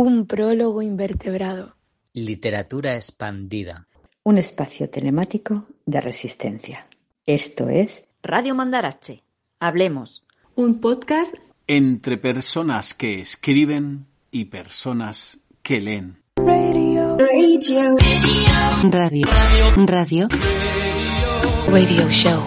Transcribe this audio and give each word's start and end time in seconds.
Un 0.00 0.24
prólogo 0.24 0.80
invertebrado. 0.80 1.76
Literatura 2.14 2.96
expandida. 2.96 3.86
Un 4.22 4.38
espacio 4.38 4.88
telemático 4.88 5.66
de 5.84 6.00
resistencia. 6.00 6.86
Esto 7.26 7.68
es 7.68 8.06
Radio 8.22 8.54
Mandarache. 8.54 9.22
Hablemos. 9.58 10.24
Un 10.54 10.80
podcast 10.80 11.34
entre 11.66 12.16
personas 12.16 12.94
que 12.94 13.20
escriben 13.20 14.06
y 14.30 14.46
personas 14.46 15.36
que 15.60 15.82
leen. 15.82 16.22
Radio. 16.36 17.18
Radio. 17.18 17.96
Radio. 18.90 19.26
Radio. 19.86 20.28
Radio 21.68 22.08
show. 22.08 22.40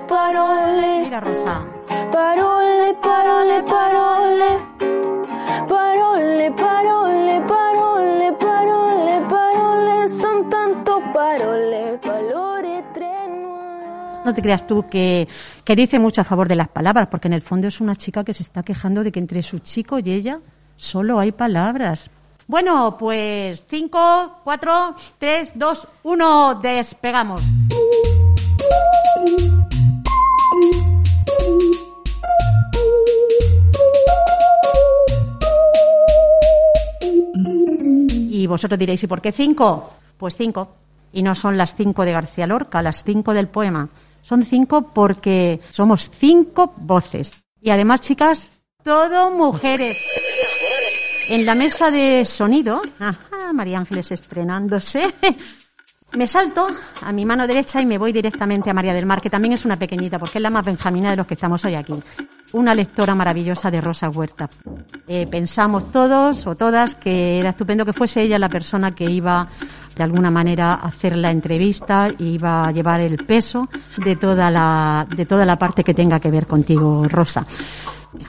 parole. 0.06 1.04
Mira, 1.04 1.20
Rosa. 1.20 1.64
Parole, 2.12 2.94
parole, 3.00 3.62
parole. 3.62 4.58
Parole, 5.68 6.52
parole, 6.52 7.40
parole, 7.46 8.32
parole, 8.38 9.20
parole. 9.28 10.08
Son 10.08 10.50
tantos 10.50 11.02
parole, 11.14 11.98
valores 12.04 12.84
trenuos. 12.92 14.24
No 14.24 14.34
te 14.34 14.42
creas 14.42 14.66
tú 14.66 14.86
que, 14.88 15.28
que 15.64 15.76
dice 15.76 15.98
mucho 15.98 16.20
a 16.20 16.24
favor 16.24 16.48
de 16.48 16.56
las 16.56 16.68
palabras, 16.68 17.08
porque 17.08 17.28
en 17.28 17.34
el 17.34 17.42
fondo 17.42 17.68
es 17.68 17.80
una 17.80 17.96
chica 17.96 18.24
que 18.24 18.32
se 18.32 18.42
está 18.42 18.62
quejando 18.62 19.02
de 19.02 19.12
que 19.12 19.20
entre 19.20 19.42
su 19.42 19.58
chico 19.60 19.98
y 19.98 20.10
ella 20.10 20.40
solo 20.76 21.18
hay 21.18 21.32
palabras. 21.32 22.10
Bueno, 22.48 22.96
pues 22.96 23.64
5, 23.68 24.40
4, 24.44 24.94
3, 25.18 25.52
2, 25.56 25.88
1, 26.04 26.54
despegamos. 26.62 27.42
Y 38.46 38.48
vosotros 38.48 38.78
diréis, 38.78 39.02
¿y 39.02 39.08
por 39.08 39.20
qué 39.20 39.32
cinco? 39.32 39.90
Pues 40.16 40.36
cinco. 40.36 40.76
Y 41.12 41.24
no 41.24 41.34
son 41.34 41.56
las 41.56 41.74
cinco 41.74 42.04
de 42.04 42.12
García 42.12 42.46
Lorca, 42.46 42.80
las 42.80 43.02
cinco 43.02 43.34
del 43.34 43.48
poema. 43.48 43.88
Son 44.22 44.44
cinco 44.44 44.92
porque 44.94 45.58
somos 45.70 46.08
cinco 46.16 46.72
voces. 46.76 47.42
Y 47.60 47.70
además, 47.70 48.02
chicas, 48.02 48.52
todo 48.84 49.32
mujeres. 49.32 50.00
En 51.26 51.44
la 51.44 51.56
mesa 51.56 51.90
de 51.90 52.24
sonido, 52.24 52.82
ajá, 53.00 53.52
María 53.52 53.78
Ángeles 53.78 54.12
estrenándose, 54.12 55.12
me 56.12 56.28
salto 56.28 56.68
a 57.02 57.10
mi 57.10 57.24
mano 57.24 57.48
derecha 57.48 57.82
y 57.82 57.86
me 57.86 57.98
voy 57.98 58.12
directamente 58.12 58.70
a 58.70 58.74
María 58.74 58.94
del 58.94 59.06
Mar, 59.06 59.20
que 59.20 59.28
también 59.28 59.54
es 59.54 59.64
una 59.64 59.76
pequeñita, 59.76 60.20
porque 60.20 60.38
es 60.38 60.42
la 60.42 60.50
más 60.50 60.64
benjamina 60.64 61.10
de 61.10 61.16
los 61.16 61.26
que 61.26 61.34
estamos 61.34 61.64
hoy 61.64 61.74
aquí. 61.74 62.00
Una 62.56 62.74
lectora 62.74 63.14
maravillosa 63.14 63.70
de 63.70 63.82
Rosa 63.82 64.08
Huerta. 64.08 64.48
Eh, 65.06 65.26
pensamos 65.30 65.90
todos 65.90 66.46
o 66.46 66.56
todas 66.56 66.94
que 66.94 67.38
era 67.38 67.50
estupendo 67.50 67.84
que 67.84 67.92
fuese 67.92 68.22
ella 68.22 68.38
la 68.38 68.48
persona 68.48 68.94
que 68.94 69.04
iba 69.04 69.46
de 69.94 70.02
alguna 70.02 70.30
manera 70.30 70.72
a 70.72 70.86
hacer 70.86 71.18
la 71.18 71.30
entrevista 71.30 72.08
y 72.16 72.36
iba 72.36 72.66
a 72.66 72.72
llevar 72.72 73.02
el 73.02 73.18
peso 73.26 73.68
de 73.98 74.16
toda 74.16 74.50
la, 74.50 75.06
de 75.14 75.26
toda 75.26 75.44
la 75.44 75.58
parte 75.58 75.84
que 75.84 75.92
tenga 75.92 76.18
que 76.18 76.30
ver 76.30 76.46
contigo, 76.46 77.06
Rosa. 77.06 77.46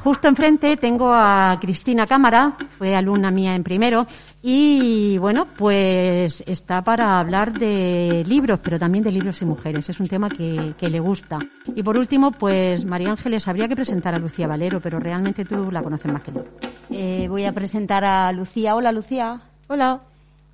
Justo 0.03 0.27
enfrente 0.27 0.77
tengo 0.77 1.11
a 1.13 1.57
Cristina 1.59 2.05
Cámara, 2.07 2.53
fue 2.77 2.95
alumna 2.95 3.31
mía 3.31 3.55
en 3.55 3.63
primero, 3.63 4.05
y 4.41 5.17
bueno, 5.17 5.47
pues 5.57 6.43
está 6.45 6.81
para 6.83 7.19
hablar 7.19 7.53
de 7.53 8.23
libros, 8.27 8.59
pero 8.63 8.79
también 8.79 9.03
de 9.03 9.11
libros 9.11 9.41
y 9.41 9.45
mujeres. 9.45 9.89
Es 9.89 9.99
un 9.99 10.07
tema 10.07 10.29
que, 10.29 10.73
que 10.79 10.89
le 10.89 10.99
gusta. 10.99 11.39
Y 11.75 11.83
por 11.83 11.97
último, 11.97 12.31
pues 12.31 12.85
María 12.85 13.11
Ángeles, 13.11 13.47
habría 13.47 13.67
que 13.67 13.75
presentar 13.75 14.13
a 14.13 14.19
Lucía 14.19 14.47
Valero, 14.47 14.79
pero 14.79 14.99
realmente 14.99 15.45
tú 15.45 15.69
la 15.71 15.81
conoces 15.81 16.11
más 16.11 16.21
que 16.21 16.31
yo. 16.31 16.43
Eh, 16.89 17.27
voy 17.29 17.45
a 17.45 17.51
presentar 17.51 18.05
a 18.05 18.31
Lucía. 18.31 18.75
Hola, 18.75 18.91
Lucía. 18.91 19.41
Hola. 19.67 19.99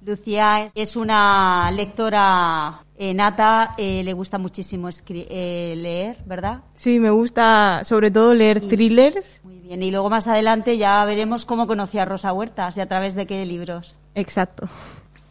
Lucía 0.05 0.63
es- 0.65 0.73
es 0.75 0.95
una 0.97 1.71
lectora 1.71 2.81
eh, 3.09 3.13
nata, 3.13 3.75
eh, 3.77 4.01
le 4.03 4.13
gusta 4.13 4.37
muchísimo 4.37 4.87
escri- 4.87 5.25
eh, 5.29 5.73
leer, 5.77 6.17
¿verdad? 6.25 6.61
Sí, 6.73 6.99
me 6.99 7.09
gusta 7.09 7.81
sobre 7.83 8.11
todo 8.11 8.33
leer 8.33 8.61
thrillers. 8.61 9.41
Muy 9.43 9.57
bien. 9.59 9.83
Y 9.83 9.91
luego 9.91 10.09
más 10.09 10.27
adelante 10.27 10.77
ya 10.77 11.03
veremos 11.05 11.45
cómo 11.45 11.67
conocí 11.67 11.97
a 11.99 12.05
Rosa 12.05 12.31
Huertas 12.33 12.77
y 12.77 12.81
a 12.81 12.87
través 12.87 13.15
de 13.15 13.25
qué 13.25 13.45
libros. 13.45 13.97
Exacto. 14.15 14.67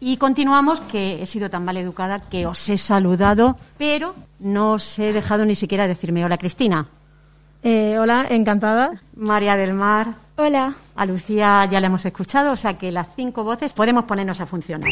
Y 0.00 0.16
continuamos, 0.16 0.80
que 0.80 1.22
he 1.22 1.26
sido 1.26 1.48
tan 1.48 1.64
mal 1.64 1.76
educada 1.76 2.20
que 2.28 2.44
os 2.44 2.68
he 2.68 2.76
saludado, 2.76 3.56
pero 3.78 4.14
no 4.40 4.72
os 4.72 4.98
he 4.98 5.12
dejado 5.12 5.44
ni 5.44 5.54
siquiera 5.54 5.86
decirme 5.86 6.24
hola, 6.24 6.38
Cristina. 6.38 6.88
Eh, 7.62 7.96
hola, 8.00 8.26
encantada. 8.28 9.00
María 9.14 9.56
del 9.56 9.72
Mar. 9.72 10.16
Hola. 10.36 10.74
A 10.96 11.06
Lucía 11.06 11.64
ya 11.70 11.80
la 11.80 11.86
hemos 11.86 12.04
escuchado, 12.04 12.52
o 12.52 12.56
sea 12.56 12.76
que 12.76 12.90
las 12.90 13.06
cinco 13.14 13.44
voces 13.44 13.72
podemos 13.72 14.04
ponernos 14.04 14.40
a 14.40 14.46
funcionar. 14.46 14.90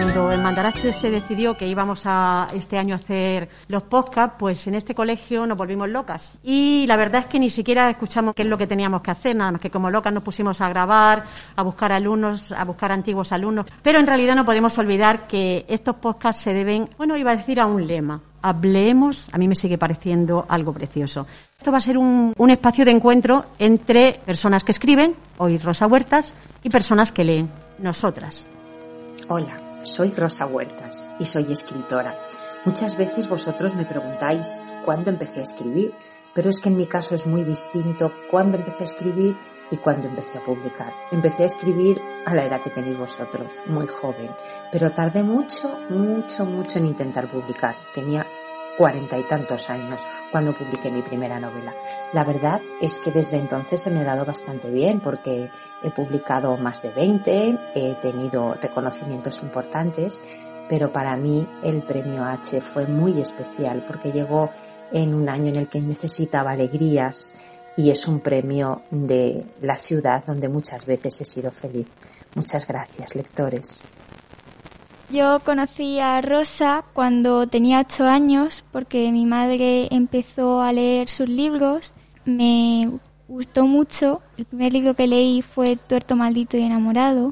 Cuando 0.00 0.32
el 0.32 0.40
Mandarache 0.40 0.94
se 0.94 1.10
decidió 1.10 1.58
que 1.58 1.68
íbamos 1.68 2.04
a 2.06 2.46
este 2.54 2.78
año 2.78 2.94
a 2.94 2.96
hacer 2.96 3.50
los 3.68 3.82
podcasts, 3.82 4.36
pues 4.38 4.66
en 4.66 4.74
este 4.74 4.94
colegio 4.94 5.46
nos 5.46 5.58
volvimos 5.58 5.90
locas. 5.90 6.38
Y 6.42 6.86
la 6.88 6.96
verdad 6.96 7.24
es 7.24 7.26
que 7.26 7.38
ni 7.38 7.50
siquiera 7.50 7.90
escuchamos 7.90 8.34
qué 8.34 8.40
es 8.40 8.48
lo 8.48 8.56
que 8.56 8.66
teníamos 8.66 9.02
que 9.02 9.10
hacer, 9.10 9.36
nada 9.36 9.52
más 9.52 9.60
que 9.60 9.70
como 9.70 9.90
locas 9.90 10.10
nos 10.10 10.22
pusimos 10.22 10.62
a 10.62 10.70
grabar, 10.70 11.24
a 11.54 11.62
buscar 11.62 11.92
alumnos, 11.92 12.50
a 12.50 12.64
buscar 12.64 12.92
antiguos 12.92 13.30
alumnos. 13.32 13.66
Pero 13.82 13.98
en 13.98 14.06
realidad 14.06 14.34
no 14.36 14.46
podemos 14.46 14.78
olvidar 14.78 15.26
que 15.26 15.66
estos 15.68 15.96
podcasts 15.96 16.44
se 16.44 16.54
deben, 16.54 16.88
bueno, 16.96 17.18
iba 17.18 17.32
a 17.32 17.36
decir 17.36 17.60
a 17.60 17.66
un 17.66 17.86
lema. 17.86 18.22
Hablemos, 18.40 19.28
a 19.32 19.36
mí 19.36 19.48
me 19.48 19.54
sigue 19.54 19.76
pareciendo 19.76 20.46
algo 20.48 20.72
precioso. 20.72 21.26
Esto 21.58 21.70
va 21.70 21.76
a 21.76 21.82
ser 21.82 21.98
un, 21.98 22.32
un 22.38 22.50
espacio 22.50 22.86
de 22.86 22.92
encuentro 22.92 23.50
entre 23.58 24.18
personas 24.24 24.64
que 24.64 24.72
escriben, 24.72 25.14
hoy 25.36 25.58
Rosa 25.58 25.86
Huertas, 25.86 26.32
y 26.62 26.70
personas 26.70 27.12
que 27.12 27.24
leen, 27.24 27.50
nosotras. 27.78 28.46
Hola, 29.28 29.56
soy 29.82 30.10
Rosa 30.10 30.46
Huertas 30.46 31.12
y 31.18 31.24
soy 31.24 31.50
escritora. 31.52 32.18
Muchas 32.64 32.96
veces 32.96 33.28
vosotros 33.28 33.74
me 33.74 33.86
preguntáis 33.86 34.62
cuándo 34.84 35.10
empecé 35.10 35.40
a 35.40 35.44
escribir, 35.44 35.94
pero 36.34 36.50
es 36.50 36.60
que 36.60 36.68
en 36.68 36.76
mi 36.76 36.86
caso 36.86 37.14
es 37.14 37.26
muy 37.26 37.44
distinto 37.44 38.12
cuándo 38.30 38.58
empecé 38.58 38.82
a 38.82 38.84
escribir 38.84 39.36
y 39.70 39.76
cuándo 39.78 40.08
empecé 40.08 40.38
a 40.38 40.42
publicar. 40.42 40.92
Empecé 41.10 41.44
a 41.44 41.46
escribir 41.46 42.00
a 42.26 42.34
la 42.34 42.44
edad 42.44 42.60
que 42.60 42.70
tenéis 42.70 42.98
vosotros, 42.98 43.46
muy 43.66 43.86
joven, 43.86 44.30
pero 44.70 44.90
tardé 44.90 45.22
mucho, 45.22 45.74
mucho, 45.88 46.44
mucho 46.44 46.78
en 46.78 46.86
intentar 46.86 47.28
publicar. 47.28 47.76
Tenía 47.94 48.26
cuarenta 48.76 49.18
y 49.18 49.22
tantos 49.24 49.68
años 49.70 50.04
cuando 50.30 50.52
publiqué 50.52 50.90
mi 50.90 51.02
primera 51.02 51.40
novela. 51.40 51.72
La 52.12 52.24
verdad 52.24 52.60
es 52.80 52.98
que 52.98 53.10
desde 53.10 53.36
entonces 53.36 53.80
se 53.80 53.90
me 53.90 54.00
ha 54.00 54.04
dado 54.04 54.24
bastante 54.24 54.70
bien 54.70 55.00
porque 55.00 55.48
he 55.82 55.90
publicado 55.90 56.56
más 56.56 56.82
de 56.82 56.90
20, 56.90 57.58
he 57.74 57.94
tenido 57.94 58.54
reconocimientos 58.54 59.42
importantes, 59.42 60.20
pero 60.68 60.92
para 60.92 61.16
mí 61.16 61.46
el 61.62 61.82
premio 61.82 62.24
H 62.24 62.60
fue 62.60 62.86
muy 62.86 63.20
especial 63.20 63.84
porque 63.86 64.12
llegó 64.12 64.50
en 64.92 65.14
un 65.14 65.28
año 65.28 65.48
en 65.48 65.56
el 65.56 65.68
que 65.68 65.80
necesitaba 65.80 66.52
alegrías 66.52 67.34
y 67.76 67.90
es 67.90 68.06
un 68.06 68.20
premio 68.20 68.82
de 68.90 69.44
la 69.60 69.76
ciudad 69.76 70.24
donde 70.24 70.48
muchas 70.48 70.86
veces 70.86 71.20
he 71.20 71.24
sido 71.24 71.50
feliz. 71.50 71.86
Muchas 72.34 72.66
gracias, 72.66 73.14
lectores. 73.14 73.82
Yo 75.10 75.40
conocí 75.40 75.98
a 75.98 76.20
Rosa 76.20 76.84
cuando 76.92 77.48
tenía 77.48 77.80
ocho 77.80 78.04
años 78.04 78.62
porque 78.70 79.10
mi 79.10 79.26
madre 79.26 79.88
empezó 79.90 80.60
a 80.60 80.72
leer 80.72 81.08
sus 81.08 81.28
libros. 81.28 81.94
Me 82.24 82.88
gustó 83.26 83.66
mucho. 83.66 84.22
El 84.36 84.44
primer 84.44 84.72
libro 84.72 84.94
que 84.94 85.08
leí 85.08 85.42
fue 85.42 85.74
Tuerto, 85.74 86.14
Maldito 86.14 86.56
y 86.56 86.62
Enamorado. 86.62 87.30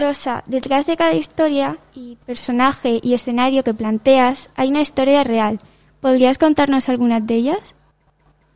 Rosa, 0.00 0.42
detrás 0.46 0.86
de 0.86 0.96
cada 0.96 1.12
historia 1.12 1.76
y 1.94 2.16
personaje 2.24 2.98
y 3.02 3.12
escenario 3.12 3.62
que 3.62 3.74
planteas 3.74 4.48
hay 4.56 4.70
una 4.70 4.80
historia 4.80 5.22
real. 5.22 5.60
¿Podrías 6.00 6.38
contarnos 6.38 6.88
algunas 6.88 7.26
de 7.26 7.34
ellas? 7.34 7.74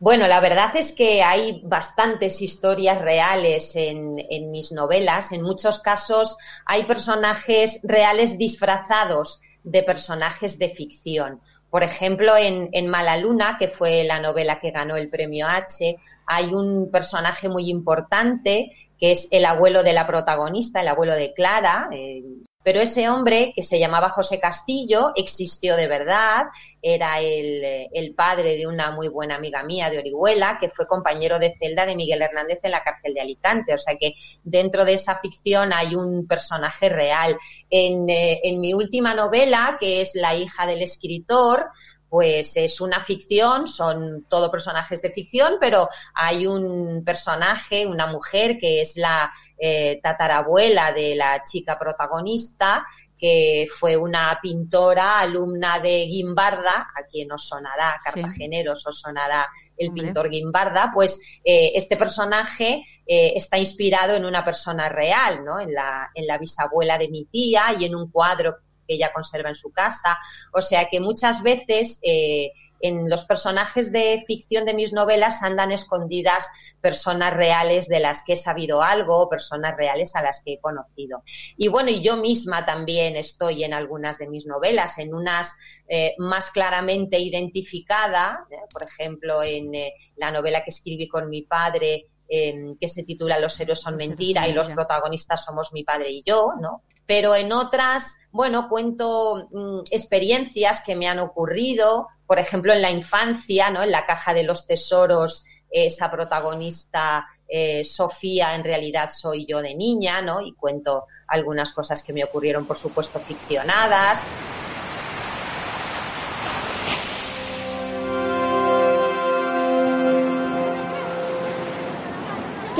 Bueno, 0.03 0.27
la 0.27 0.41
verdad 0.41 0.75
es 0.75 0.91
que 0.91 1.23
hay 1.23 1.61
bastantes 1.63 2.41
historias 2.41 3.01
reales 3.01 3.73
en, 3.77 4.15
mis 4.51 4.73
novelas. 4.73 5.31
En 5.31 5.41
muchos 5.41 5.79
casos 5.79 6.35
hay 6.65 6.83
personajes 6.83 7.79
reales 7.83 8.37
disfrazados 8.37 9.39
de 9.63 9.81
personajes 9.81 10.59
de 10.59 10.67
ficción. 10.67 11.39
Por 11.69 11.83
ejemplo, 11.83 12.35
en, 12.35 12.67
en 12.73 12.87
Mala 12.87 13.15
Luna, 13.15 13.55
que 13.57 13.69
fue 13.69 14.03
la 14.03 14.19
novela 14.19 14.59
que 14.59 14.71
ganó 14.71 14.97
el 14.97 15.09
premio 15.09 15.47
H, 15.47 15.95
hay 16.25 16.53
un 16.53 16.91
personaje 16.91 17.47
muy 17.47 17.69
importante 17.69 18.71
que 18.99 19.11
es 19.11 19.29
el 19.31 19.45
abuelo 19.45 19.83
de 19.83 19.93
la 19.93 20.05
protagonista, 20.05 20.81
el 20.81 20.89
abuelo 20.89 21.13
de 21.13 21.31
Clara, 21.31 21.87
eh, 21.93 22.23
pero 22.63 22.81
ese 22.81 23.09
hombre, 23.09 23.51
que 23.55 23.63
se 23.63 23.77
llamaba 23.77 24.09
José 24.09 24.39
Castillo, 24.39 25.11
existió 25.15 25.75
de 25.75 25.87
verdad, 25.87 26.45
era 26.81 27.19
el, 27.19 28.13
padre 28.15 28.55
de 28.57 28.67
una 28.67 28.91
muy 28.91 29.07
buena 29.07 29.35
amiga 29.35 29.63
mía 29.63 29.89
de 29.89 29.99
Orihuela, 29.99 30.57
que 30.59 30.69
fue 30.69 30.87
compañero 30.87 31.39
de 31.39 31.53
celda 31.53 31.85
de 31.85 31.95
Miguel 31.95 32.21
Hernández 32.21 32.59
en 32.63 32.71
la 32.71 32.83
cárcel 32.83 33.13
de 33.13 33.21
Alicante. 33.21 33.73
O 33.73 33.77
sea 33.77 33.95
que 33.97 34.13
dentro 34.43 34.85
de 34.85 34.93
esa 34.93 35.19
ficción 35.19 35.73
hay 35.73 35.95
un 35.95 36.27
personaje 36.27 36.89
real. 36.89 37.37
En, 37.69 38.09
eh, 38.09 38.39
en 38.43 38.59
mi 38.59 38.73
última 38.73 39.13
novela, 39.13 39.77
que 39.79 40.01
es 40.01 40.15
La 40.15 40.35
hija 40.35 40.65
del 40.65 40.81
escritor, 40.81 41.69
pues 42.13 42.57
es 42.57 42.79
una 42.79 43.03
ficción, 43.03 43.65
son 43.65 44.27
todo 44.29 44.51
personajes 44.51 45.01
de 45.01 45.11
ficción, 45.11 45.55
pero 45.59 45.89
hay 46.13 46.45
un 46.45 47.03
personaje, 47.03 47.87
una 47.87 48.05
mujer 48.05 48.59
que 48.59 48.81
es 48.81 48.97
la 48.97 49.33
eh, 49.57 49.99
tatarabuela 50.03 50.91
de 50.93 51.15
la 51.15 51.41
chica 51.41 51.75
protagonista, 51.79 52.85
que 53.17 53.65
fue 53.79 53.97
una 53.97 54.37
pintora, 54.39 55.21
alumna 55.21 55.79
de 55.79 56.05
Guimbarda, 56.05 56.91
a 56.95 57.03
quien 57.09 57.31
os 57.31 57.47
sonará, 57.47 57.99
cartageneros 58.03 58.85
os 58.85 58.99
sonará 58.99 59.47
el 59.75 59.91
pintor 59.91 60.29
Guimbarda, 60.29 60.91
pues 60.93 61.19
eh, 61.43 61.71
este 61.73 61.97
personaje 61.97 62.83
eh, 63.07 63.33
está 63.35 63.57
inspirado 63.57 64.13
en 64.13 64.25
una 64.25 64.45
persona 64.45 64.87
real, 64.87 65.43
¿no? 65.43 65.59
En 65.59 65.73
la, 65.73 66.11
en 66.13 66.27
la 66.27 66.37
bisabuela 66.37 66.99
de 66.99 67.09
mi 67.09 67.25
tía 67.25 67.75
y 67.79 67.85
en 67.85 67.95
un 67.95 68.11
cuadro 68.11 68.57
que 68.87 68.95
ella 68.95 69.11
conserva 69.13 69.49
en 69.49 69.55
su 69.55 69.71
casa. 69.71 70.17
O 70.53 70.61
sea 70.61 70.87
que 70.89 70.99
muchas 70.99 71.43
veces 71.43 71.99
eh, 72.03 72.51
en 72.83 73.09
los 73.09 73.23
personajes 73.23 73.93
de 73.93 74.25
ficción 74.27 74.65
de 74.65 74.73
mis 74.73 74.91
novelas 74.91 75.41
andan 75.41 75.71
escondidas 75.71 76.49
personas 76.81 77.33
reales 77.33 77.87
de 77.87 78.01
las 78.01 78.23
que 78.25 78.33
he 78.33 78.35
sabido 78.35 78.81
algo, 78.81 79.29
personas 79.29 79.77
reales 79.77 80.17
a 80.17 80.21
las 80.21 80.41
que 80.43 80.55
he 80.55 80.59
conocido. 80.59 81.23
Y 81.55 81.69
bueno, 81.69 81.91
y 81.91 82.01
yo 82.01 82.17
misma 82.17 82.65
también 82.65 83.15
estoy 83.15 83.63
en 83.63 83.73
algunas 83.73 84.17
de 84.17 84.27
mis 84.27 84.45
novelas, 84.45 84.97
en 84.99 85.15
unas 85.15 85.57
eh, 85.87 86.13
más 86.17 86.51
claramente 86.51 87.17
identificada, 87.17 88.45
eh, 88.51 88.55
por 88.69 88.83
ejemplo, 88.83 89.41
en 89.41 89.73
eh, 89.73 89.93
la 90.17 90.29
novela 90.31 90.61
que 90.61 90.71
escribí 90.71 91.07
con 91.07 91.29
mi 91.29 91.41
padre, 91.41 92.05
que 92.25 92.87
se 92.87 93.03
titula 93.03 93.37
Los 93.37 93.59
héroes 93.59 93.79
son 93.79 93.95
mentira 93.95 94.47
y 94.47 94.53
los 94.53 94.67
protagonistas 94.71 95.45
somos 95.45 95.71
mi 95.71 95.83
padre 95.83 96.09
y 96.09 96.23
yo, 96.23 96.53
¿no? 96.59 96.81
Pero 97.05 97.35
en 97.35 97.51
otras, 97.51 98.17
bueno, 98.31 98.69
cuento 98.69 99.47
mm, 99.51 99.79
experiencias 99.91 100.81
que 100.85 100.95
me 100.95 101.07
han 101.07 101.19
ocurrido, 101.19 102.07
por 102.25 102.39
ejemplo, 102.39 102.73
en 102.73 102.81
la 102.81 102.91
infancia, 102.91 103.69
¿no? 103.69 103.83
En 103.83 103.91
la 103.91 104.05
caja 104.05 104.33
de 104.33 104.43
los 104.43 104.65
tesoros, 104.65 105.45
esa 105.69 106.09
protagonista 106.11 107.25
eh, 107.47 107.83
Sofía 107.83 108.55
en 108.55 108.63
realidad 108.63 109.09
soy 109.09 109.45
yo 109.45 109.61
de 109.61 109.75
niña, 109.75 110.21
¿no? 110.21 110.41
Y 110.41 110.53
cuento 110.53 111.05
algunas 111.27 111.73
cosas 111.73 112.01
que 112.01 112.13
me 112.13 112.23
ocurrieron, 112.23 112.65
por 112.65 112.77
supuesto, 112.77 113.19
ficcionadas. 113.19 114.25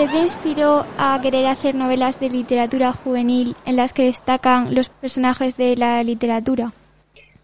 ¿Qué 0.04 0.10
te 0.10 0.20
inspiró 0.20 0.86
a 0.98 1.18
querer 1.22 1.46
hacer 1.46 1.76
novelas 1.76 2.20
de 2.20 2.30
literatura 2.30 2.92
juvenil 2.92 3.56
en 3.66 3.78
las 3.78 3.94
que 3.94 4.04
destacan 4.04 4.76
los 4.76 4.90
personajes 4.90 5.56
de 5.56 5.78
la 5.78 6.04
literatura? 6.04 6.74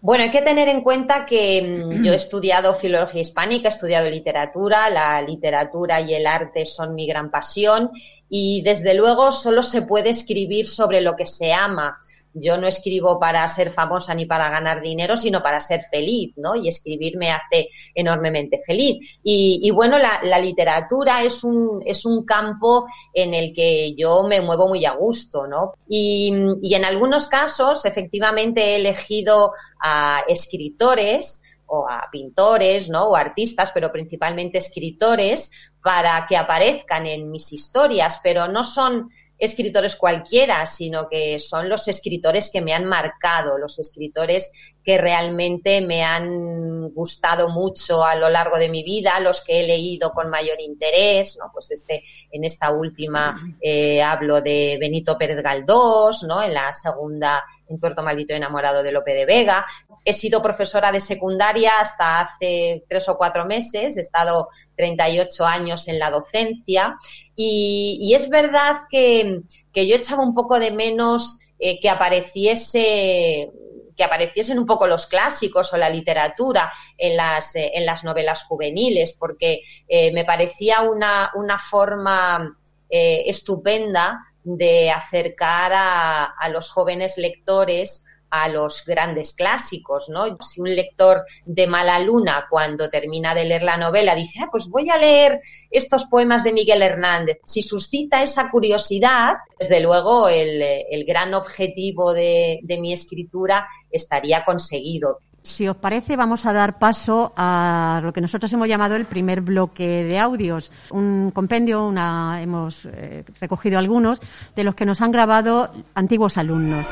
Bueno, 0.02 0.24
hay 0.24 0.30
que 0.30 0.42
tener 0.42 0.68
en 0.68 0.82
cuenta 0.82 1.24
que 1.24 1.62
mm, 1.62 2.04
yo 2.04 2.12
he 2.12 2.16
estudiado 2.16 2.74
filología 2.74 3.22
hispánica, 3.22 3.68
he 3.68 3.70
estudiado 3.70 4.10
literatura, 4.10 4.90
la 4.90 5.22
literatura 5.22 6.02
y 6.02 6.12
el 6.12 6.26
arte 6.26 6.66
son 6.66 6.94
mi 6.94 7.06
gran 7.06 7.30
pasión 7.30 7.92
y 8.28 8.60
desde 8.60 8.92
luego 8.92 9.32
solo 9.32 9.62
se 9.62 9.80
puede 9.80 10.10
escribir 10.10 10.66
sobre 10.66 11.00
lo 11.00 11.16
que 11.16 11.24
se 11.24 11.54
ama 11.54 11.98
yo 12.34 12.56
no 12.56 12.66
escribo 12.66 13.18
para 13.18 13.46
ser 13.48 13.70
famosa 13.70 14.14
ni 14.14 14.26
para 14.26 14.50
ganar 14.50 14.82
dinero, 14.82 15.16
sino 15.16 15.42
para 15.42 15.60
ser 15.60 15.82
feliz, 15.82 16.36
¿no? 16.36 16.54
Y 16.54 16.68
escribir 16.68 17.16
me 17.16 17.30
hace 17.30 17.68
enormemente 17.94 18.60
feliz. 18.64 19.20
Y, 19.22 19.60
y 19.62 19.70
bueno, 19.70 19.98
la, 19.98 20.20
la, 20.22 20.38
literatura 20.38 21.22
es 21.22 21.44
un, 21.44 21.82
es 21.84 22.04
un 22.06 22.24
campo 22.24 22.86
en 23.12 23.34
el 23.34 23.52
que 23.52 23.94
yo 23.94 24.24
me 24.24 24.40
muevo 24.40 24.68
muy 24.68 24.84
a 24.84 24.92
gusto, 24.92 25.46
¿no? 25.46 25.74
Y, 25.88 26.32
y 26.62 26.74
en 26.74 26.84
algunos 26.84 27.26
casos, 27.26 27.84
efectivamente, 27.84 28.62
he 28.62 28.76
elegido 28.76 29.52
a 29.80 30.22
escritores 30.28 31.42
o 31.66 31.88
a 31.88 32.08
pintores, 32.10 32.90
¿no? 32.90 33.10
O 33.10 33.16
artistas, 33.16 33.70
pero 33.72 33.92
principalmente 33.92 34.58
escritores, 34.58 35.50
para 35.82 36.26
que 36.26 36.36
aparezcan 36.36 37.06
en 37.06 37.30
mis 37.30 37.52
historias, 37.52 38.20
pero 38.22 38.48
no 38.48 38.64
son 38.64 39.08
escritores 39.40 39.96
cualquiera, 39.96 40.66
sino 40.66 41.08
que 41.08 41.38
son 41.38 41.70
los 41.70 41.88
escritores 41.88 42.50
que 42.52 42.60
me 42.60 42.74
han 42.74 42.84
marcado, 42.84 43.56
los 43.56 43.78
escritores 43.78 44.52
que 44.84 44.98
realmente 44.98 45.80
me 45.80 46.02
han 46.02 46.90
gustado 46.90 47.48
mucho 47.48 48.04
a 48.04 48.14
lo 48.14 48.28
largo 48.28 48.58
de 48.58 48.68
mi 48.68 48.84
vida, 48.84 49.18
los 49.18 49.42
que 49.42 49.60
he 49.60 49.66
leído 49.66 50.12
con 50.12 50.28
mayor 50.28 50.60
interés, 50.60 51.38
¿no? 51.38 51.50
Pues 51.52 51.70
este, 51.70 52.04
en 52.30 52.44
esta 52.44 52.70
última 52.70 53.34
eh, 53.62 54.02
hablo 54.02 54.42
de 54.42 54.76
Benito 54.78 55.16
Pérez 55.16 55.42
Galdós, 55.42 56.22
¿no? 56.22 56.42
En 56.42 56.52
la 56.52 56.70
segunda 56.74 57.42
en 57.70 57.78
Tuerto 57.78 58.02
Maldito 58.02 58.34
Enamorado 58.34 58.82
de 58.82 58.92
Lope 58.92 59.14
de 59.14 59.24
Vega. 59.24 59.64
He 60.04 60.12
sido 60.12 60.42
profesora 60.42 60.92
de 60.92 61.00
secundaria 61.00 61.80
hasta 61.80 62.20
hace 62.20 62.84
tres 62.88 63.08
o 63.08 63.16
cuatro 63.16 63.46
meses, 63.46 63.96
he 63.96 64.00
estado 64.00 64.48
38 64.76 65.46
años 65.46 65.88
en 65.88 65.98
la 65.98 66.10
docencia 66.10 66.96
y, 67.34 68.12
es 68.14 68.28
verdad 68.28 68.76
que, 68.90 69.40
que, 69.72 69.86
yo 69.86 69.96
echaba 69.96 70.22
un 70.22 70.34
poco 70.34 70.58
de 70.58 70.70
menos 70.72 71.38
eh, 71.58 71.78
que 71.80 71.88
apareciese 71.88 73.50
que 73.96 74.04
apareciesen 74.04 74.58
un 74.58 74.64
poco 74.64 74.86
los 74.86 75.06
clásicos 75.06 75.74
o 75.74 75.76
la 75.76 75.90
literatura 75.90 76.72
en 76.96 77.18
las, 77.18 77.54
eh, 77.54 77.72
en 77.74 77.84
las 77.84 78.02
novelas 78.02 78.44
juveniles, 78.44 79.12
porque 79.12 79.60
eh, 79.88 80.10
me 80.12 80.24
parecía 80.24 80.80
una, 80.80 81.30
una 81.34 81.58
forma 81.58 82.56
estupenda 82.92 84.18
de 84.44 84.90
acercar 84.90 85.72
a, 85.72 86.24
a 86.24 86.48
los 86.48 86.70
jóvenes 86.70 87.18
lectores 87.18 88.04
a 88.30 88.48
los 88.48 88.84
grandes 88.86 89.34
clásicos, 89.34 90.08
¿no? 90.08 90.38
Si 90.40 90.60
un 90.60 90.74
lector 90.74 91.24
de 91.44 91.66
mala 91.66 91.98
luna, 91.98 92.46
cuando 92.48 92.88
termina 92.88 93.34
de 93.34 93.44
leer 93.44 93.62
la 93.62 93.76
novela, 93.76 94.14
dice, 94.14 94.40
ah, 94.42 94.48
pues 94.50 94.68
voy 94.68 94.88
a 94.88 94.96
leer 94.96 95.40
estos 95.70 96.04
poemas 96.04 96.44
de 96.44 96.52
Miguel 96.52 96.82
Hernández, 96.82 97.38
si 97.44 97.62
suscita 97.62 98.22
esa 98.22 98.50
curiosidad, 98.50 99.34
desde 99.58 99.80
luego 99.80 100.28
el, 100.28 100.62
el 100.62 101.04
gran 101.04 101.34
objetivo 101.34 102.12
de, 102.12 102.60
de 102.62 102.78
mi 102.78 102.92
escritura 102.92 103.66
estaría 103.90 104.44
conseguido. 104.44 105.20
Si 105.42 105.66
os 105.66 105.76
parece, 105.76 106.16
vamos 106.16 106.44
a 106.44 106.52
dar 106.52 106.78
paso 106.78 107.32
a 107.36 108.00
lo 108.02 108.12
que 108.12 108.20
nosotros 108.20 108.52
hemos 108.52 108.68
llamado 108.68 108.94
el 108.94 109.06
primer 109.06 109.40
bloque 109.40 110.04
de 110.04 110.18
audios. 110.18 110.70
Un 110.90 111.30
compendio, 111.32 111.86
una, 111.86 112.42
hemos 112.42 112.84
eh, 112.84 113.24
recogido 113.40 113.78
algunos 113.78 114.20
de 114.54 114.64
los 114.64 114.74
que 114.74 114.84
nos 114.84 115.00
han 115.00 115.12
grabado 115.12 115.72
antiguos 115.94 116.36
alumnos. 116.36 116.86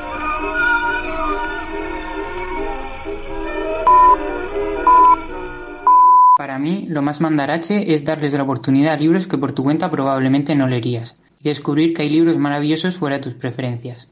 Para 6.35 6.57
mí, 6.57 6.85
lo 6.87 7.01
más 7.01 7.21
mandarache 7.21 7.93
es 7.93 8.05
darles 8.05 8.33
la 8.33 8.43
oportunidad 8.43 8.93
a 8.93 8.97
libros 8.97 9.27
que 9.27 9.37
por 9.37 9.51
tu 9.51 9.63
cuenta 9.63 9.91
probablemente 9.91 10.55
no 10.55 10.67
leerías 10.67 11.19
y 11.39 11.49
descubrir 11.49 11.93
que 11.93 12.03
hay 12.03 12.09
libros 12.09 12.37
maravillosos 12.37 12.97
fuera 12.97 13.17
de 13.17 13.23
tus 13.23 13.33
preferencias. 13.33 14.07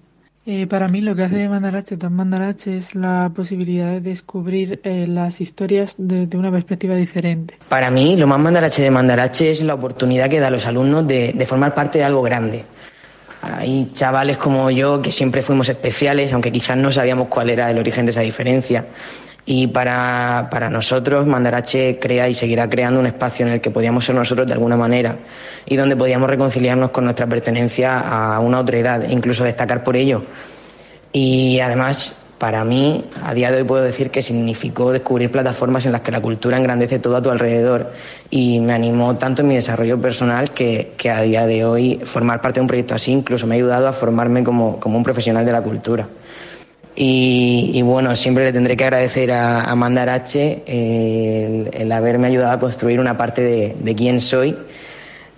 Eh, 0.50 0.66
para 0.66 0.88
mí 0.88 1.02
lo 1.02 1.14
que 1.14 1.24
hace 1.24 1.36
de 1.36 1.50
Mandarache 1.50 1.98
tan 1.98 2.14
Mandarache 2.14 2.78
es 2.78 2.96
la 2.96 3.30
posibilidad 3.36 3.92
de 3.92 4.00
descubrir 4.00 4.80
eh, 4.86 5.06
las 5.06 5.42
historias 5.42 5.96
desde 5.98 6.38
una 6.38 6.50
perspectiva 6.50 6.96
diferente. 6.96 7.60
Para 7.68 7.92
mí 7.92 8.16
lo 8.16 8.28
más 8.28 8.40
Mandarache 8.40 8.82
de 8.82 8.90
Mandarache 8.90 9.52
es 9.52 9.62
la 9.62 9.74
oportunidad 9.74 10.30
que 10.30 10.40
da 10.40 10.48
a 10.48 10.50
los 10.50 10.66
alumnos 10.66 11.06
de, 11.06 11.34
de 11.34 11.46
formar 11.46 11.76
parte 11.76 11.98
de 11.98 12.06
algo 12.06 12.22
grande. 12.22 12.64
Hay 13.42 13.92
chavales 13.92 14.38
como 14.38 14.72
yo 14.72 15.02
que 15.02 15.12
siempre 15.12 15.42
fuimos 15.42 15.68
especiales, 15.68 16.32
aunque 16.32 16.50
quizás 16.50 16.78
no 16.78 16.94
sabíamos 16.94 17.28
cuál 17.28 17.50
era 17.50 17.70
el 17.70 17.78
origen 17.78 18.06
de 18.06 18.12
esa 18.12 18.22
diferencia. 18.22 18.88
Y 19.50 19.68
para, 19.68 20.50
para 20.52 20.70
nosotros, 20.70 21.26
Mandarache 21.26 22.00
crea 22.00 22.28
y 22.28 22.36
seguirá 22.36 22.70
creando 22.70 23.00
un 23.00 23.06
espacio 23.06 23.48
en 23.48 23.54
el 23.54 23.62
que 23.62 23.72
podíamos 23.72 24.04
ser 24.04 24.14
nosotros 24.14 24.46
de 24.46 24.52
alguna 24.52 24.76
manera 24.76 25.20
y 25.66 25.78
donde 25.78 25.96
podíamos 25.96 26.30
reconciliarnos 26.30 26.92
con 26.92 27.06
nuestra 27.06 27.28
pertenencia 27.28 27.98
a 27.98 28.42
una 28.42 28.60
otra 28.60 28.78
edad, 28.78 29.06
e 29.06 29.14
incluso 29.14 29.46
destacar 29.46 29.86
por 29.86 29.96
ello. 29.96 30.26
Y 31.14 31.62
además, 31.62 32.14
para 32.38 32.66
mí, 32.66 33.06
a 33.24 33.34
día 33.34 33.50
de 33.50 33.60
hoy 33.60 33.64
puedo 33.64 33.84
decir 33.84 34.12
que 34.12 34.22
significó 34.22 34.92
descubrir 34.92 35.32
plataformas 35.32 35.86
en 35.86 35.94
las 35.94 36.02
que 36.02 36.12
la 36.12 36.20
cultura 36.22 36.58
engrandece 36.58 37.00
todo 37.00 37.16
a 37.16 37.22
tu 37.22 37.30
alrededor 37.30 37.94
y 38.30 38.60
me 38.60 38.74
animó 38.74 39.16
tanto 39.16 39.44
en 39.44 39.48
mi 39.48 39.56
desarrollo 39.56 40.00
personal 40.02 40.52
que, 40.52 40.92
que 40.98 41.10
a 41.10 41.22
día 41.22 41.48
de 41.48 41.64
hoy 41.64 42.02
formar 42.04 42.42
parte 42.42 42.60
de 42.60 42.64
un 42.64 42.68
proyecto 42.68 42.96
así 42.96 43.14
incluso 43.14 43.48
me 43.48 43.56
ha 43.56 43.58
ayudado 43.58 43.88
a 43.88 43.94
formarme 43.94 44.44
como, 44.44 44.78
como 44.78 44.98
un 44.98 45.06
profesional 45.06 45.46
de 45.46 45.54
la 45.54 45.62
cultura. 45.62 46.10
Y, 47.00 47.70
y, 47.76 47.84
bueno, 47.84 48.16
siempre 48.16 48.44
le 48.44 48.52
tendré 48.52 48.76
que 48.76 48.86
agradecer 48.86 49.32
a, 49.32 49.62
a 49.62 49.76
Mandarache 49.76 50.64
el, 50.66 51.70
el, 51.72 51.92
haberme 51.92 52.26
ayudado 52.26 52.54
a 52.54 52.60
construir 52.60 53.00
una 53.00 53.16
parte 53.16 53.44
de, 53.44 53.76
de 53.80 53.96
quién 53.96 54.20
soy, 54.20 54.58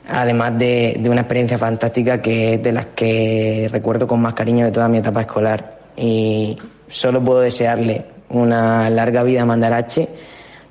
además 0.07 0.57
de, 0.57 0.95
de, 0.97 1.09
una 1.09 1.19
experiencia 1.19 1.57
fantástica 1.57 2.21
que 2.21 2.53
es 2.53 2.63
de 2.63 2.71
las 2.71 2.85
que 2.95 3.67
recuerdo 3.73 4.07
con 4.07 4.21
más 4.21 4.35
cariño 4.35 4.63
de 4.63 4.71
toda 4.71 4.87
mi 4.87 4.99
etapa 4.99 5.19
escolar. 5.19 5.79
Y 5.97 6.57
solo 6.87 7.21
puedo 7.21 7.41
desearle 7.41 8.05
una 8.29 8.89
larga 8.89 9.23
vida 9.23 9.41
a 9.41 9.45
Mandarache 9.45 10.07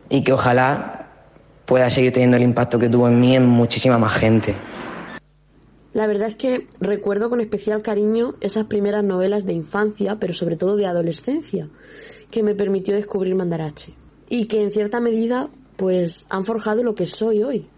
y 0.08 0.22
que 0.22 0.32
ojalá 0.32 1.06
pueda 1.66 1.90
seguir 1.90 2.14
teniendo 2.14 2.38
el 2.38 2.44
impacto 2.44 2.78
que 2.78 2.88
tuvo 2.88 3.08
en 3.08 3.20
mí 3.20 3.36
en 3.36 3.46
muchísima 3.46 3.98
más 3.98 4.14
gente. 4.14 4.54
La 5.92 6.06
verdad 6.06 6.28
es 6.28 6.36
que 6.36 6.66
recuerdo 6.80 7.30
con 7.30 7.40
especial 7.40 7.82
cariño 7.82 8.34
esas 8.40 8.66
primeras 8.66 9.04
novelas 9.04 9.44
de 9.46 9.54
infancia, 9.54 10.18
pero 10.20 10.34
sobre 10.34 10.56
todo 10.56 10.76
de 10.76 10.86
adolescencia, 10.86 11.68
que 12.30 12.42
me 12.42 12.54
permitió 12.54 12.94
descubrir 12.94 13.34
Mandarache 13.34 13.94
y 14.28 14.46
que 14.46 14.62
en 14.62 14.72
cierta 14.72 15.00
medida 15.00 15.48
pues 15.76 16.26
han 16.28 16.44
forjado 16.44 16.82
lo 16.82 16.94
que 16.94 17.06
soy 17.06 17.42
hoy. 17.42 17.68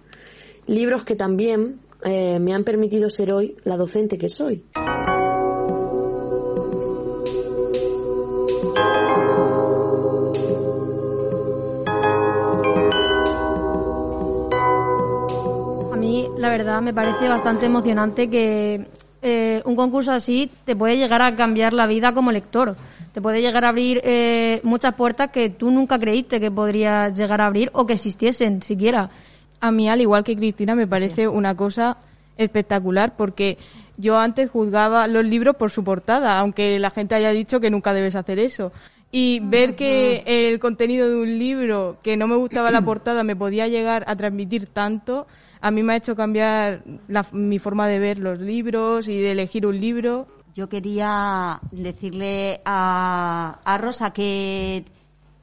Libros 0.67 1.05
que 1.05 1.15
también 1.17 1.81
eh, 2.05 2.39
me 2.41 2.55
han 2.55 2.65
permitido 2.65 3.11
ser 3.11 3.33
hoy 3.33 3.57
la 3.65 3.77
docente 3.77 4.19
que 4.19 4.29
soy. 4.29 4.65
Verdad 16.71 16.83
me 16.83 16.95
parece 16.95 17.29
bastante 17.29 17.67
emocionante 17.67 18.31
que 18.31 18.87
eh, 19.23 19.61
un 19.65 19.75
concurso 19.75 20.13
así 20.13 20.53
te 20.65 20.77
puede 20.77 20.97
llegar 20.97 21.21
a 21.21 21.35
cambiar 21.35 21.73
la 21.73 21.89
vida 21.89 22.15
como 22.15 22.31
lector. 22.31 22.77
Te 23.13 23.21
puede 23.21 23.43
llegar 23.43 23.65
a 23.65 23.71
abrir 23.71 24.01
eh, 24.05 24.61
muchas 24.63 24.95
puertas 24.95 25.33
que 25.33 25.51
tú 25.51 25.73
nunca 25.73 25.99
creíste 25.99 26.39
que 26.39 26.53
podrías 26.53 27.13
llegar 27.19 27.41
a 27.41 27.47
abrir 27.47 27.71
o 27.73 27.87
que 27.87 27.95
existiesen 27.95 28.63
siquiera. 28.63 29.11
A 29.61 29.73
mí, 29.73 29.91
al 29.91 30.01
igual 30.01 30.23
que 30.23 30.37
Cristina, 30.37 30.77
me 30.77 30.87
parece 30.87 31.27
una 31.27 31.57
cosa 31.57 31.97
espectacular 32.37 33.17
porque 33.17 33.59
yo 33.97 34.21
antes 34.21 34.49
juzgaba 34.49 35.09
los 35.09 35.25
libros 35.25 35.57
por 35.57 35.73
su 35.73 35.83
portada, 35.83 36.39
aunque 36.39 36.79
la 36.79 36.93
gente 36.93 37.17
haya 37.17 37.31
dicho 37.31 37.59
que 37.59 37.71
nunca 37.71 37.93
debes 37.93 38.15
hacer 38.15 38.39
eso. 38.39 38.71
Y 39.11 39.41
ver 39.41 39.75
que 39.75 40.23
el 40.25 40.61
contenido 40.61 41.09
de 41.09 41.17
un 41.17 41.37
libro 41.37 41.97
que 42.01 42.17
no 42.17 42.29
me 42.29 42.37
gustaba 42.37 42.71
la 42.71 42.83
portada 42.83 43.25
me 43.25 43.35
podía 43.35 43.67
llegar 43.67 44.05
a 44.07 44.15
transmitir 44.15 44.67
tanto, 44.67 45.27
a 45.61 45.71
mí 45.71 45.83
me 45.83 45.93
ha 45.93 45.97
hecho 45.97 46.17
cambiar 46.17 46.83
la, 47.09 47.27
mi 47.33 47.59
forma 47.59 47.87
de 47.87 47.99
ver 47.99 48.19
los 48.19 48.39
libros 48.39 49.09
y 49.09 49.21
de 49.21 49.33
elegir 49.33 49.67
un 49.67 49.81
libro. 49.81 50.27
Yo 50.55 50.69
quería 50.69 51.61
decirle 51.71 52.61
a, 52.65 53.59
a 53.65 53.79
Rosa 53.79 54.13
que 54.13 54.85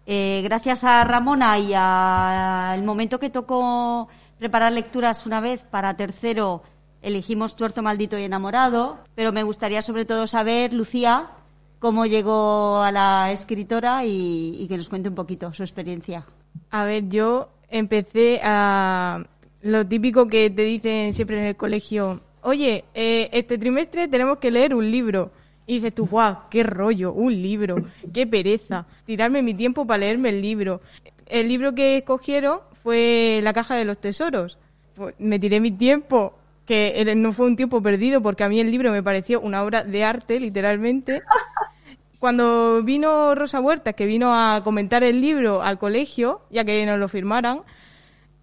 eh, 0.06 0.42
gracias 0.44 0.84
a 0.84 1.04
Ramona 1.04 1.60
y 1.60 1.74
al 1.76 2.84
momento 2.84 3.20
que 3.20 3.30
tocó 3.30 4.08
preparar 4.40 4.72
lecturas 4.72 5.26
una 5.26 5.40
vez 5.40 5.64
para 5.64 5.96
tercero, 5.96 6.64
elegimos 7.02 7.56
Tuerto, 7.56 7.82
Maldito 7.82 8.18
y 8.18 8.24
Enamorado, 8.24 9.00
pero 9.16 9.32
me 9.32 9.44
gustaría 9.44 9.82
sobre 9.82 10.06
todo 10.06 10.28
saber, 10.28 10.74
Lucía, 10.74 11.32
cómo 11.80 12.06
llegó 12.06 12.82
a 12.82 12.92
la 12.92 13.32
escritora 13.32 14.06
y, 14.06 14.56
y 14.60 14.68
que 14.68 14.78
nos 14.78 14.90
cuente 14.90 15.10
un 15.10 15.16
poquito 15.16 15.54
su 15.54 15.64
experiencia. 15.64 16.26
A 16.72 16.84
ver, 16.84 17.08
yo 17.08 17.50
empecé 17.70 18.42
a, 18.44 19.24
lo 19.62 19.88
típico 19.88 20.28
que 20.28 20.50
te 20.50 20.64
dicen 20.64 21.14
siempre 21.14 21.40
en 21.40 21.46
el 21.46 21.56
colegio, 21.56 22.22
oye, 22.42 22.86
eh, 22.94 23.30
este 23.32 23.58
trimestre 23.58 24.08
tenemos 24.08 24.38
que 24.38 24.52
leer 24.52 24.74
un 24.74 24.90
libro. 24.90 25.32
Y 25.66 25.76
dices 25.76 25.94
tú, 25.94 26.08
guau, 26.08 26.50
qué 26.50 26.64
rollo, 26.64 27.12
un 27.12 27.42
libro, 27.42 27.76
qué 28.14 28.26
pereza, 28.26 28.86
tirarme 29.06 29.42
mi 29.42 29.54
tiempo 29.54 29.86
para 29.86 30.00
leerme 30.00 30.30
el 30.30 30.42
libro. 30.42 30.82
El 31.26 31.50
libro 31.50 31.76
que 31.76 31.98
escogieron 31.98 32.60
fue 32.82 33.42
La 33.44 33.52
caja 33.52 33.76
de 33.76 33.84
los 33.84 33.98
tesoros. 33.98 34.58
Pues 34.96 35.14
me 35.20 35.40
tiré 35.40 35.60
mi 35.60 35.72
tiempo, 35.72 36.38
que 36.66 37.14
no 37.18 37.34
fue 37.34 37.48
un 37.48 37.58
tiempo 37.58 37.82
perdido, 37.82 38.22
porque 38.22 38.46
a 38.46 38.50
mí 38.50 38.62
el 38.62 38.72
libro 38.72 38.94
me 38.94 39.04
pareció 39.04 39.42
una 39.42 39.62
obra 39.62 39.84
de 39.84 40.06
arte, 40.06 40.40
literalmente. 40.40 41.22
Cuando 42.20 42.82
vino 42.82 43.36
Rosa 43.36 43.60
Huerta, 43.60 43.94
que 43.94 44.06
vino 44.06 44.34
a 44.34 44.64
comentar 44.64 45.04
el 45.04 45.22
libro 45.22 45.62
al 45.62 45.78
colegio, 45.78 46.42
ya 46.50 46.64
que 46.64 46.86
nos 46.86 46.98
lo 46.98 47.10
firmaran, 47.10 47.64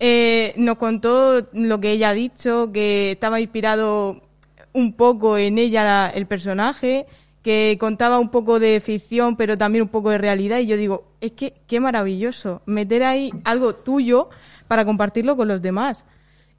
eh, 0.06 0.52
nos 0.58 0.76
contó 0.76 1.49
lo 1.54 1.80
que 1.80 1.92
ella 1.92 2.11
ha 2.11 2.12
dicho, 2.12 2.70
que 2.73 3.12
estaba 3.12 3.40
inspirado 3.40 4.20
un 4.75 4.92
poco 4.92 5.38
en 5.38 5.56
ella 5.56 6.11
el 6.11 6.26
personaje, 6.26 7.06
que 7.42 7.78
contaba 7.80 8.18
un 8.18 8.30
poco 8.30 8.61
de 8.61 8.80
ficción, 8.80 9.34
pero 9.37 9.56
también 9.56 9.80
un 9.80 9.88
poco 9.88 10.11
de 10.11 10.18
realidad. 10.18 10.58
Y 10.58 10.66
yo 10.66 10.76
digo, 10.76 11.06
es 11.23 11.32
que 11.32 11.54
qué 11.66 11.80
maravilloso 11.80 12.61
meter 12.66 13.02
ahí 13.02 13.30
algo 13.44 13.76
tuyo 13.76 14.28
para 14.68 14.84
compartirlo 14.84 15.38
con 15.38 15.49
los 15.49 15.62
demás. 15.62 16.04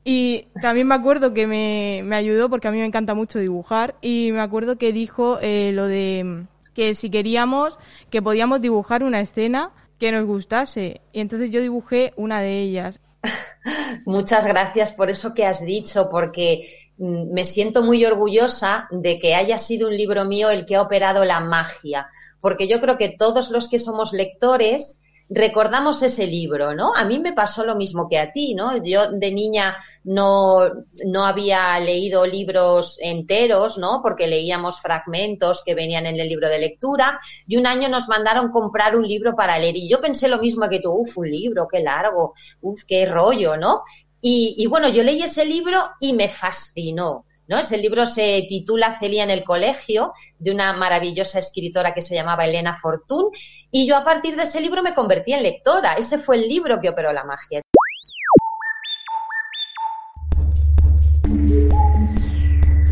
Y 0.03 0.47
también 0.59 0.87
me 0.87 0.95
acuerdo 0.95 1.31
que 1.31 1.45
me, 1.45 2.01
me 2.03 2.15
ayudó 2.15 2.49
porque 2.49 2.67
a 2.67 2.71
mí 2.71 2.79
me 2.79 2.85
encanta 2.87 3.13
mucho 3.13 3.37
dibujar 3.37 3.93
y 4.01 4.31
me 4.31 4.41
acuerdo 4.41 4.79
que 4.79 4.91
dijo 4.91 5.37
eh, 5.39 5.69
lo 5.71 5.85
de 5.85 6.47
que 6.73 6.95
si 6.95 7.11
queríamos 7.11 7.77
que 8.09 8.23
podíamos 8.23 8.59
dibujar 8.59 9.03
una 9.03 9.19
escena 9.19 9.71
que 9.99 10.11
nos 10.11 10.25
gustase. 10.25 11.01
Y 11.13 11.19
entonces 11.19 11.51
yo 11.51 11.61
dibujé 11.61 12.11
una 12.17 12.41
de 12.41 12.59
ellas. 12.59 13.01
Muchas 14.05 14.45
gracias 14.45 14.91
por 14.91 15.09
eso 15.09 15.33
que 15.33 15.45
has 15.45 15.65
dicho, 15.65 16.09
porque 16.09 16.89
mm, 16.97 17.33
me 17.33 17.45
siento 17.45 17.83
muy 17.83 18.05
orgullosa 18.05 18.87
de 18.91 19.19
que 19.19 19.35
haya 19.35 19.57
sido 19.57 19.87
un 19.87 19.97
libro 19.97 20.25
mío 20.25 20.49
el 20.49 20.65
que 20.65 20.75
ha 20.75 20.81
operado 20.81 21.25
la 21.25 21.39
magia, 21.39 22.07
porque 22.41 22.67
yo 22.67 22.79
creo 22.81 22.97
que 22.97 23.09
todos 23.09 23.51
los 23.51 23.69
que 23.69 23.79
somos 23.79 24.13
lectores 24.13 25.01
recordamos 25.29 26.03
ese 26.03 26.27
libro, 26.27 26.75
¿no? 26.75 26.95
A 26.95 27.03
mí 27.03 27.19
me 27.19 27.33
pasó 27.33 27.65
lo 27.65 27.75
mismo 27.75 28.07
que 28.07 28.19
a 28.19 28.31
ti, 28.31 28.53
¿no? 28.53 28.83
Yo 28.83 29.11
de 29.11 29.31
niña 29.31 29.77
no, 30.03 30.59
no 31.05 31.25
había 31.25 31.79
leído 31.79 32.25
libros 32.25 32.97
enteros, 33.01 33.77
¿no? 33.77 34.01
Porque 34.03 34.27
leíamos 34.27 34.79
fragmentos 34.81 35.63
que 35.65 35.73
venían 35.73 36.05
en 36.05 36.19
el 36.19 36.29
libro 36.29 36.47
de 36.47 36.59
lectura 36.59 37.19
y 37.47 37.57
un 37.57 37.65
año 37.65 37.89
nos 37.89 38.07
mandaron 38.07 38.51
comprar 38.51 38.95
un 38.95 39.07
libro 39.07 39.35
para 39.35 39.57
leer 39.57 39.77
y 39.77 39.89
yo 39.89 39.99
pensé 39.99 40.27
lo 40.27 40.39
mismo 40.39 40.69
que 40.69 40.79
tú, 40.79 40.91
uf, 40.91 41.17
un 41.17 41.29
libro, 41.29 41.67
qué 41.67 41.79
largo, 41.79 42.33
uf, 42.61 42.83
qué 42.87 43.05
rollo, 43.05 43.57
¿no? 43.57 43.81
Y, 44.21 44.55
y 44.57 44.67
bueno, 44.67 44.89
yo 44.89 45.03
leí 45.03 45.21
ese 45.21 45.45
libro 45.45 45.79
y 45.99 46.13
me 46.13 46.29
fascinó. 46.29 47.25
¿No? 47.47 47.59
Ese 47.59 47.77
libro 47.77 48.05
se 48.05 48.45
titula 48.49 48.97
Celia 48.99 49.23
en 49.23 49.31
el 49.31 49.43
colegio, 49.43 50.11
de 50.39 50.51
una 50.51 50.73
maravillosa 50.73 51.39
escritora 51.39 51.93
que 51.93 52.01
se 52.01 52.15
llamaba 52.15 52.45
Elena 52.45 52.77
Fortún, 52.77 53.29
y 53.71 53.87
yo 53.87 53.97
a 53.97 54.03
partir 54.03 54.35
de 54.35 54.43
ese 54.43 54.61
libro 54.61 54.81
me 54.83 54.93
convertí 54.93 55.33
en 55.33 55.43
lectora. 55.43 55.93
Ese 55.93 56.17
fue 56.17 56.37
el 56.37 56.47
libro 56.47 56.79
que 56.79 56.89
operó 56.89 57.11
la 57.13 57.23
magia. 57.23 57.61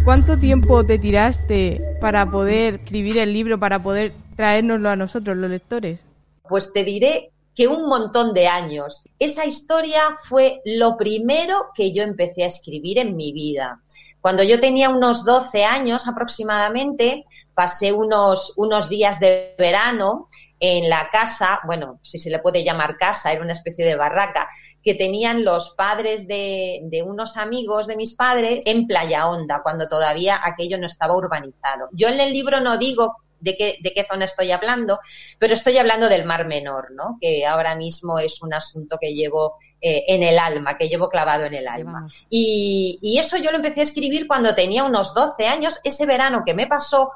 ¿Cuánto 0.03 0.37
tiempo 0.37 0.85
te 0.85 0.99
tiraste 0.99 1.79
para 2.01 2.29
poder 2.29 2.75
escribir 2.75 3.19
el 3.19 3.31
libro, 3.31 3.57
para 3.57 3.81
poder 3.81 4.13
traérnoslo 4.35 4.89
a 4.89 4.97
nosotros, 4.97 5.37
los 5.37 5.49
lectores? 5.49 6.01
Pues 6.49 6.73
te 6.73 6.83
diré 6.83 7.31
que 7.55 7.67
un 7.67 7.87
montón 7.87 8.33
de 8.33 8.47
años. 8.47 9.03
Esa 9.19 9.45
historia 9.45 10.01
fue 10.27 10.59
lo 10.65 10.97
primero 10.97 11.67
que 11.73 11.93
yo 11.93 12.03
empecé 12.03 12.43
a 12.43 12.47
escribir 12.47 12.99
en 12.99 13.15
mi 13.15 13.31
vida. 13.31 13.81
Cuando 14.23 14.41
yo 14.41 14.57
tenía 14.57 14.87
unos 14.87 15.25
12 15.25 15.65
años 15.65 16.07
aproximadamente, 16.07 17.25
pasé 17.53 17.91
unos, 17.91 18.53
unos 18.55 18.87
días 18.87 19.19
de 19.19 19.53
verano 19.59 20.29
en 20.61 20.89
la 20.89 21.09
casa, 21.11 21.59
bueno, 21.65 21.99
si 22.03 22.19
se 22.19 22.29
le 22.29 22.39
puede 22.39 22.63
llamar 22.63 22.95
casa, 22.95 23.33
era 23.33 23.41
una 23.41 23.51
especie 23.51 23.85
de 23.85 23.97
barraca, 23.97 24.47
que 24.81 24.95
tenían 24.95 25.43
los 25.43 25.71
padres 25.71 26.25
de, 26.25 26.79
de, 26.83 27.03
unos 27.03 27.35
amigos 27.35 27.85
de 27.85 27.97
mis 27.97 28.13
padres 28.13 28.65
en 28.65 28.87
Playa 28.87 29.27
Honda, 29.27 29.59
cuando 29.61 29.87
todavía 29.89 30.39
aquello 30.41 30.77
no 30.77 30.87
estaba 30.87 31.17
urbanizado. 31.17 31.89
Yo 31.91 32.07
en 32.07 32.21
el 32.21 32.31
libro 32.31 32.61
no 32.61 32.77
digo 32.77 33.17
de 33.41 33.57
qué, 33.57 33.77
de 33.81 33.93
qué 33.93 34.05
zona 34.09 34.23
estoy 34.23 34.51
hablando, 34.51 34.99
pero 35.37 35.53
estoy 35.53 35.77
hablando 35.77 36.07
del 36.07 36.23
Mar 36.23 36.47
Menor, 36.47 36.91
¿no? 36.93 37.17
Que 37.19 37.45
ahora 37.45 37.75
mismo 37.75 38.19
es 38.19 38.41
un 38.41 38.53
asunto 38.53 38.97
que 39.01 39.13
llevo 39.13 39.57
eh, 39.85 40.05
en 40.07 40.23
el 40.23 40.39
alma, 40.39 40.77
que 40.77 40.87
llevo 40.87 41.09
clavado 41.09 41.43
en 41.43 41.53
el 41.53 41.67
alma. 41.67 42.07
Y, 42.29 42.97
y 43.01 43.17
eso 43.17 43.35
yo 43.35 43.51
lo 43.51 43.57
empecé 43.57 43.81
a 43.81 43.83
escribir 43.83 44.27
cuando 44.27 44.55
tenía 44.55 44.85
unos 44.85 45.13
12 45.13 45.45
años, 45.45 45.81
ese 45.83 46.05
verano 46.05 46.43
que 46.45 46.53
me 46.53 46.67
pasó, 46.67 47.11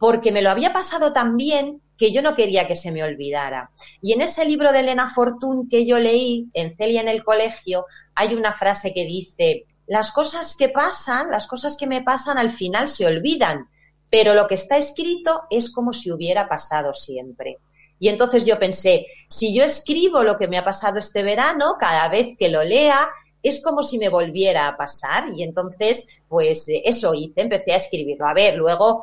porque 0.00 0.32
me 0.32 0.42
lo 0.42 0.50
había 0.50 0.72
pasado 0.72 1.12
tan 1.12 1.36
bien 1.36 1.80
que 1.96 2.10
yo 2.10 2.20
no 2.20 2.34
quería 2.34 2.66
que 2.66 2.74
se 2.74 2.90
me 2.90 3.04
olvidara. 3.04 3.70
Y 4.02 4.14
en 4.14 4.22
ese 4.22 4.44
libro 4.44 4.72
de 4.72 4.80
Elena 4.80 5.08
Fortún 5.08 5.68
que 5.68 5.86
yo 5.86 6.00
leí, 6.00 6.48
en 6.54 6.76
Celia 6.76 7.02
en 7.02 7.08
el 7.08 7.22
colegio, 7.22 7.86
hay 8.16 8.34
una 8.34 8.52
frase 8.52 8.92
que 8.92 9.04
dice, 9.04 9.66
las 9.86 10.10
cosas 10.10 10.56
que 10.56 10.70
pasan, 10.70 11.30
las 11.30 11.46
cosas 11.46 11.76
que 11.76 11.86
me 11.86 12.02
pasan 12.02 12.36
al 12.36 12.50
final 12.50 12.88
se 12.88 13.06
olvidan, 13.06 13.68
pero 14.10 14.34
lo 14.34 14.48
que 14.48 14.56
está 14.56 14.76
escrito 14.76 15.42
es 15.50 15.70
como 15.70 15.92
si 15.92 16.10
hubiera 16.10 16.48
pasado 16.48 16.92
siempre. 16.92 17.58
Y 17.98 18.08
entonces 18.08 18.46
yo 18.46 18.58
pensé, 18.58 19.06
si 19.28 19.54
yo 19.54 19.64
escribo 19.64 20.22
lo 20.22 20.36
que 20.36 20.48
me 20.48 20.58
ha 20.58 20.64
pasado 20.64 20.98
este 20.98 21.22
verano, 21.22 21.76
cada 21.78 22.08
vez 22.08 22.36
que 22.38 22.48
lo 22.48 22.62
lea, 22.62 23.08
es 23.42 23.60
como 23.62 23.82
si 23.82 23.98
me 23.98 24.08
volviera 24.08 24.68
a 24.68 24.76
pasar. 24.76 25.24
Y 25.34 25.42
entonces, 25.42 26.08
pues 26.28 26.68
eh, 26.68 26.82
eso 26.84 27.14
hice, 27.14 27.42
empecé 27.42 27.72
a 27.72 27.76
escribirlo. 27.76 28.26
A 28.26 28.34
ver, 28.34 28.56
luego 28.56 29.02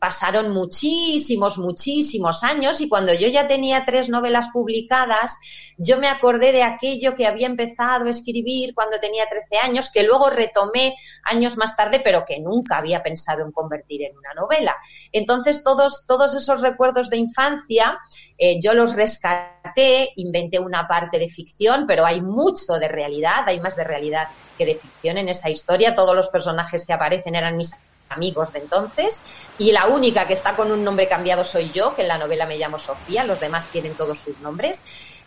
pasaron 0.00 0.50
muchísimos, 0.50 1.56
muchísimos 1.56 2.42
años 2.42 2.80
y 2.80 2.88
cuando 2.88 3.14
yo 3.14 3.28
ya 3.28 3.46
tenía 3.46 3.84
tres 3.84 4.08
novelas 4.08 4.48
publicadas, 4.52 5.38
yo 5.78 5.98
me 5.98 6.08
acordé 6.08 6.50
de 6.50 6.64
aquello 6.64 7.14
que 7.14 7.26
había 7.26 7.46
empezado 7.46 8.06
a 8.06 8.10
escribir 8.10 8.74
cuando 8.74 8.98
tenía 8.98 9.26
13 9.28 9.58
años, 9.58 9.90
que 9.92 10.02
luego 10.02 10.30
retomé 10.30 10.96
años 11.22 11.56
más 11.56 11.76
tarde, 11.76 12.00
pero 12.02 12.24
que 12.24 12.40
nunca 12.40 12.78
había 12.78 13.02
pensado 13.02 13.44
en 13.44 13.52
convertir 13.52 14.02
en 14.02 14.16
una 14.16 14.34
novela. 14.34 14.76
Entonces, 15.12 15.62
todos, 15.62 16.06
todos 16.06 16.34
esos 16.34 16.60
recuerdos 16.60 17.08
de 17.08 17.18
infancia, 17.18 17.98
eh, 18.38 18.60
yo 18.60 18.74
los 18.74 18.96
rescaté, 18.96 20.12
inventé 20.16 20.58
una 20.58 20.88
parte 20.88 21.18
de 21.18 21.28
ficción, 21.28 21.86
pero 21.86 22.04
hay 22.04 22.20
mucho 22.20 22.74
de 22.74 22.88
realidad, 22.88 23.44
hay 23.46 23.60
más 23.60 23.76
de 23.76 23.84
realidad 23.84 24.28
que 24.58 24.66
de 24.66 24.74
ficción 24.74 25.18
en 25.18 25.28
esa 25.28 25.50
historia. 25.50 25.94
Todos 25.94 26.16
los 26.16 26.28
personajes 26.30 26.84
que 26.84 26.92
aparecen 26.92 27.36
eran 27.36 27.56
mis 27.56 27.76
amigos 28.12 28.52
de 28.52 28.60
entonces 28.60 29.22
y 29.58 29.72
la 29.72 29.86
única 29.86 30.26
que 30.26 30.34
está 30.34 30.54
con 30.56 30.70
un 30.70 30.84
nombre 30.84 31.08
cambiado 31.08 31.44
soy 31.44 31.70
yo, 31.72 31.94
que 31.94 32.02
en 32.02 32.08
la 32.08 32.18
novela 32.18 32.46
me 32.46 32.56
llamo 32.56 32.78
Sofía, 32.78 33.24
los 33.24 33.40
demás 33.40 33.70
tienen 33.70 33.96
todos 33.96 34.20
sus 34.20 34.38
nombres 34.38 34.84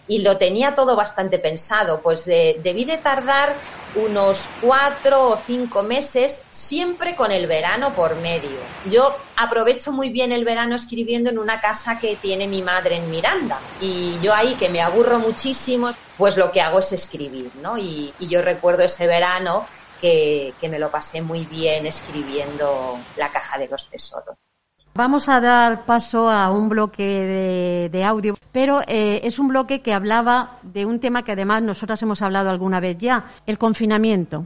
y 0.07 0.19
lo 0.19 0.37
tenía 0.37 0.73
todo 0.73 0.95
bastante 0.95 1.39
pensado, 1.39 2.01
pues 2.01 2.25
debí 2.25 2.85
de 2.85 2.97
tardar 2.97 3.55
unos 3.95 4.49
cuatro 4.59 5.29
o 5.29 5.37
cinco 5.37 5.81
meses 5.81 6.43
siempre 6.49 7.15
con 7.15 7.31
el 7.31 7.47
verano 7.47 7.93
por 7.93 8.17
medio. 8.17 8.59
Yo 8.83 9.15
aprovecho 9.37 9.91
muy 9.91 10.09
bien 10.09 10.31
el 10.31 10.43
verano 10.43 10.75
escribiendo 10.75 11.29
en 11.29 11.39
una 11.39 11.61
casa 11.61 11.97
que 11.97 12.17
tiene 12.17 12.47
mi 12.47 12.61
madre 12.61 12.97
en 12.97 13.09
Miranda 13.09 13.57
y 13.79 14.19
yo 14.21 14.33
ahí 14.33 14.55
que 14.55 14.69
me 14.69 14.81
aburro 14.81 15.19
muchísimo, 15.19 15.91
pues 16.17 16.35
lo 16.35 16.51
que 16.51 16.61
hago 16.61 16.79
es 16.79 16.91
escribir, 16.91 17.51
¿no? 17.55 17.77
Y, 17.77 18.13
yo 18.19 18.41
recuerdo 18.41 18.83
ese 18.83 19.07
verano 19.07 19.65
que, 20.01 20.53
me 20.69 20.79
lo 20.79 20.89
pasé 20.89 21.21
muy 21.21 21.45
bien 21.45 21.85
escribiendo 21.85 22.97
La 23.17 23.31
caja 23.31 23.57
de 23.57 23.67
los 23.67 23.89
tesoros. 23.89 24.35
Vamos 24.93 25.27
a 25.27 25.41
dar 25.41 25.85
paso 25.85 26.29
a 26.29 26.49
un 26.49 26.69
bloque 26.69 27.89
de, 27.91 28.03
audio, 28.03 28.35
pero 28.53 28.81
eh, 28.87 29.19
es 29.23 29.39
un 29.39 29.49
bloque 29.49 29.81
que 29.81 29.93
hablaba 29.93 30.59
de 30.63 30.85
un 30.85 31.01
tema 31.01 31.23
que 31.23 31.33
además 31.33 31.61
nosotras 31.63 32.01
hemos 32.01 32.21
hablado 32.21 32.49
alguna 32.49 32.79
vez 32.79 32.97
ya, 32.97 33.25
el 33.45 33.57
confinamiento. 33.57 34.45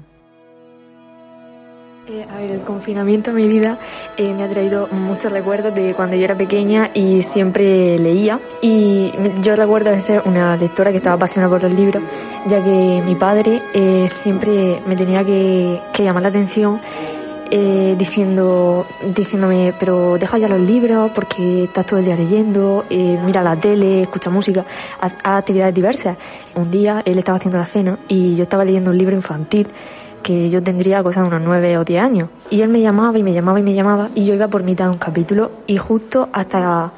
Eh, 2.10 2.25
a 2.27 2.38
ver, 2.38 2.50
el 2.50 2.62
confinamiento 2.62 3.29
en 3.29 3.36
mi 3.36 3.48
vida 3.48 3.77
eh, 4.18 4.34
me 4.34 4.41
ha 4.41 4.50
traído 4.50 4.88
muchos 4.88 5.32
recuerdos 5.32 5.75
de 5.75 5.94
cuando 5.94 6.15
yo 6.15 6.24
era 6.24 6.36
pequeña 6.36 6.89
y 6.91 7.22
siempre 7.22 8.00
leía. 8.00 8.39
Y 8.63 9.12
yo 9.44 9.56
recuerdo 9.56 9.91
de 9.91 10.01
ser 10.01 10.24
una 10.25 10.56
lectora 10.56 10.89
que 10.89 10.98
estaba 10.98 11.18
apasionada 11.18 11.53
por 11.53 11.62
los 11.62 11.74
libros, 11.74 12.01
ya 12.48 12.63
que 12.63 13.01
mi 13.05 13.15
padre 13.15 13.62
eh, 13.74 14.08
siempre 14.08 14.81
me 14.86 14.96
tenía 14.96 15.24
que, 15.24 15.81
llamar 15.98 16.24
la 16.24 16.29
atención 16.29 16.79
diciendo, 17.51 18.86
diciéndome, 19.15 19.74
pero 19.79 20.19
deja 20.19 20.38
ya 20.38 20.48
los 20.48 20.62
libros 20.62 21.10
porque 21.15 21.63
estás 21.63 21.84
todo 21.84 21.98
el 21.98 22.05
día 22.05 22.15
leyendo, 22.15 22.86
mira 22.89 23.41
la 23.41 23.55
tele, 23.55 24.03
escucha 24.03 24.29
música, 24.29 24.63
haz 25.01 25.13
actividades 25.24 25.74
diversas. 25.74 26.15
Un 26.53 26.69
día 26.69 27.01
él 27.03 27.17
estaba 27.17 27.39
haciendo 27.39 27.58
la 27.58 27.65
cena 27.65 27.98
y 28.08 28.36
yo 28.36 28.43
estaba 28.43 28.63
leyendo 28.63 28.91
un 28.91 29.00
libro 29.00 29.15
infantil 29.15 29.67
que 30.22 30.50
yo 30.50 30.62
tendría 30.62 31.01
cosa 31.03 31.22
de 31.22 31.27
unos 31.27 31.41
nueve 31.41 31.77
o 31.77 31.84
diez 31.84 32.01
años. 32.01 32.29
Y 32.50 32.62
él 32.62 32.69
me 32.69 32.81
llamaba 32.81 33.17
y 33.17 33.24
me 33.24 33.34
llamaba 33.34 33.60
y 33.60 33.63
me 33.63 33.74
llamaba 33.74 34.10
y 34.15 34.25
yo 34.25 34.34
iba 34.34 34.48
por 34.48 34.63
mitad 34.63 34.86
de 34.86 34.91
un 34.91 34.98
capítulo 34.98 35.51
y 35.67 35.77
justo 35.77 36.29
hasta, 36.31 36.91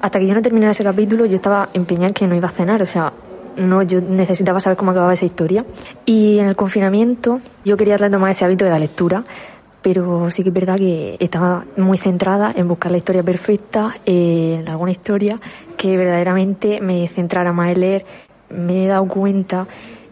hasta 0.00 0.18
que 0.18 0.26
yo 0.26 0.34
no 0.34 0.42
terminara 0.42 0.72
ese 0.72 0.84
capítulo 0.84 1.26
yo 1.26 1.36
estaba 1.36 1.68
empeñada 1.74 2.08
en 2.08 2.14
que 2.14 2.26
no 2.26 2.34
iba 2.34 2.48
a 2.48 2.52
cenar, 2.52 2.82
o 2.82 2.86
sea, 2.86 3.12
no, 3.56 3.82
yo 3.82 4.00
necesitaba 4.00 4.60
saber 4.60 4.76
cómo 4.76 4.90
acababa 4.90 5.12
esa 5.12 5.24
historia. 5.24 5.64
Y 6.04 6.38
en 6.38 6.46
el 6.46 6.56
confinamiento 6.56 7.40
yo 7.64 7.76
quería 7.76 7.96
retomar 7.96 8.30
ese 8.30 8.44
hábito 8.44 8.64
de 8.64 8.70
la 8.70 8.78
lectura, 8.78 9.24
pero 9.82 10.30
sí 10.30 10.42
que 10.42 10.50
es 10.50 10.54
verdad 10.54 10.76
que 10.76 11.16
estaba 11.18 11.64
muy 11.76 11.98
centrada 11.98 12.52
en 12.54 12.68
buscar 12.68 12.92
la 12.92 12.98
historia 12.98 13.22
perfecta, 13.22 13.96
en 14.06 14.68
alguna 14.68 14.92
historia 14.92 15.40
que 15.76 15.96
verdaderamente 15.96 16.80
me 16.80 17.08
centrara 17.08 17.52
más 17.52 17.70
en 17.70 17.80
leer. 17.80 18.04
Me 18.48 18.84
he 18.84 18.86
dado 18.86 19.06
cuenta 19.08 19.66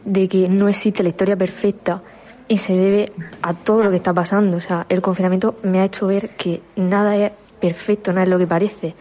de 0.04 0.28
que 0.28 0.48
no 0.48 0.68
existe 0.68 1.02
la 1.02 1.10
historia 1.10 1.36
perfecta, 1.36 2.02
y 2.50 2.56
se 2.56 2.76
debe 2.76 3.12
a 3.42 3.54
todo 3.54 3.84
lo 3.84 3.90
que 3.90 3.96
está 3.96 4.12
pasando. 4.12 4.56
O 4.56 4.60
sea, 4.60 4.84
el 4.88 5.00
confinamiento 5.00 5.54
me 5.62 5.78
ha 5.78 5.84
hecho 5.84 6.08
ver 6.08 6.30
que 6.30 6.60
nada 6.74 7.16
es 7.16 7.30
perfecto, 7.60 8.12
nada 8.12 8.24
es 8.24 8.28
lo 8.28 8.38
que 8.38 8.46
parece. 8.48 8.96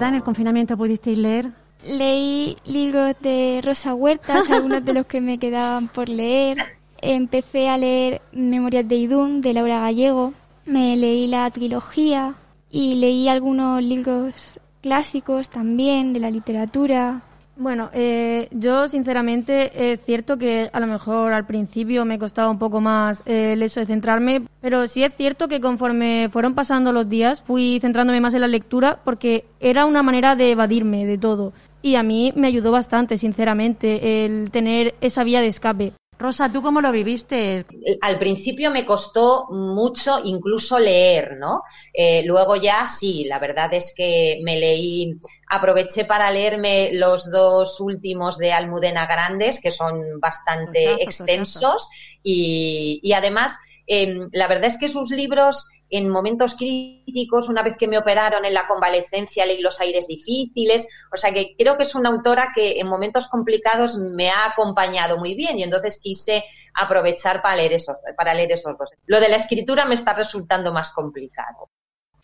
Verdad 0.00 0.14
en 0.14 0.16
el 0.16 0.24
confinamiento 0.24 0.78
pudisteis 0.78 1.18
leer? 1.18 1.50
Leí 1.84 2.56
libros 2.64 3.14
de 3.20 3.60
Rosa 3.62 3.92
Huertas, 3.92 4.48
algunos 4.50 4.82
de 4.82 4.94
los 4.94 5.04
que 5.04 5.20
me 5.20 5.38
quedaban 5.38 5.88
por 5.88 6.08
leer. 6.08 6.56
Empecé 7.02 7.68
a 7.68 7.76
leer 7.76 8.22
Memorias 8.32 8.88
de 8.88 8.96
Idún 8.96 9.42
de 9.42 9.52
Laura 9.52 9.80
Gallego. 9.80 10.32
Me 10.64 10.96
leí 10.96 11.26
la 11.26 11.50
trilogía 11.50 12.34
y 12.70 12.94
leí 12.94 13.28
algunos 13.28 13.82
libros 13.82 14.32
clásicos 14.80 15.50
también, 15.50 16.14
de 16.14 16.20
la 16.20 16.30
literatura. 16.30 17.20
Bueno, 17.60 17.90
eh, 17.92 18.48
yo 18.52 18.88
sinceramente 18.88 19.92
es 19.92 20.02
cierto 20.02 20.38
que 20.38 20.70
a 20.72 20.80
lo 20.80 20.86
mejor 20.86 21.34
al 21.34 21.44
principio 21.44 22.06
me 22.06 22.18
costaba 22.18 22.50
un 22.50 22.58
poco 22.58 22.80
más 22.80 23.22
eh, 23.26 23.52
el 23.52 23.62
hecho 23.62 23.80
de 23.80 23.86
centrarme, 23.86 24.46
pero 24.62 24.86
sí 24.86 25.04
es 25.04 25.14
cierto 25.14 25.46
que 25.46 25.60
conforme 25.60 26.30
fueron 26.32 26.54
pasando 26.54 26.90
los 26.90 27.06
días 27.06 27.42
fui 27.42 27.78
centrándome 27.78 28.22
más 28.22 28.32
en 28.32 28.40
la 28.40 28.48
lectura 28.48 29.00
porque 29.04 29.44
era 29.60 29.84
una 29.84 30.02
manera 30.02 30.36
de 30.36 30.52
evadirme 30.52 31.04
de 31.04 31.18
todo. 31.18 31.52
Y 31.82 31.96
a 31.96 32.02
mí 32.02 32.32
me 32.34 32.46
ayudó 32.46 32.72
bastante, 32.72 33.18
sinceramente, 33.18 34.24
el 34.24 34.50
tener 34.50 34.94
esa 35.02 35.22
vía 35.22 35.42
de 35.42 35.48
escape. 35.48 35.92
Rosa, 36.20 36.52
¿tú 36.52 36.60
cómo 36.60 36.82
lo 36.82 36.92
viviste? 36.92 37.64
Al 38.02 38.18
principio 38.18 38.70
me 38.70 38.84
costó 38.84 39.46
mucho 39.48 40.20
incluso 40.22 40.78
leer, 40.78 41.38
¿no? 41.38 41.62
Eh, 41.94 42.22
luego 42.26 42.56
ya 42.56 42.84
sí, 42.84 43.24
la 43.24 43.38
verdad 43.38 43.72
es 43.72 43.94
que 43.96 44.38
me 44.44 44.58
leí, 44.58 45.18
aproveché 45.48 46.04
para 46.04 46.30
leerme 46.30 46.90
los 46.92 47.30
dos 47.30 47.80
últimos 47.80 48.36
de 48.36 48.52
Almudena 48.52 49.06
Grandes, 49.06 49.62
que 49.62 49.70
son 49.70 50.20
bastante 50.20 51.02
extensos, 51.02 51.88
y, 52.22 53.00
y, 53.02 53.14
además, 53.14 53.58
eh, 53.92 54.28
la 54.30 54.46
verdad 54.46 54.66
es 54.66 54.78
que 54.78 54.86
sus 54.86 55.10
libros 55.10 55.68
en 55.88 56.08
momentos 56.08 56.54
críticos, 56.54 57.48
una 57.48 57.64
vez 57.64 57.76
que 57.76 57.88
me 57.88 57.98
operaron 57.98 58.44
en 58.44 58.54
la 58.54 58.68
convalecencia, 58.68 59.44
leí 59.44 59.60
Los 59.60 59.80
aires 59.80 60.06
difíciles. 60.06 60.88
O 61.12 61.16
sea 61.16 61.32
que 61.32 61.56
creo 61.58 61.76
que 61.76 61.82
es 61.82 61.96
una 61.96 62.10
autora 62.10 62.52
que 62.54 62.78
en 62.78 62.86
momentos 62.86 63.26
complicados 63.26 63.98
me 63.98 64.30
ha 64.30 64.46
acompañado 64.46 65.18
muy 65.18 65.34
bien 65.34 65.58
y 65.58 65.64
entonces 65.64 66.00
quise 66.00 66.44
aprovechar 66.72 67.42
para 67.42 67.56
leer 67.56 67.72
esos, 67.72 67.98
para 68.16 68.32
leer 68.32 68.52
esos 68.52 68.78
dos. 68.78 68.90
Lo 69.06 69.18
de 69.18 69.28
la 69.28 69.34
escritura 69.34 69.84
me 69.84 69.96
está 69.96 70.12
resultando 70.12 70.72
más 70.72 70.92
complicado. 70.92 71.68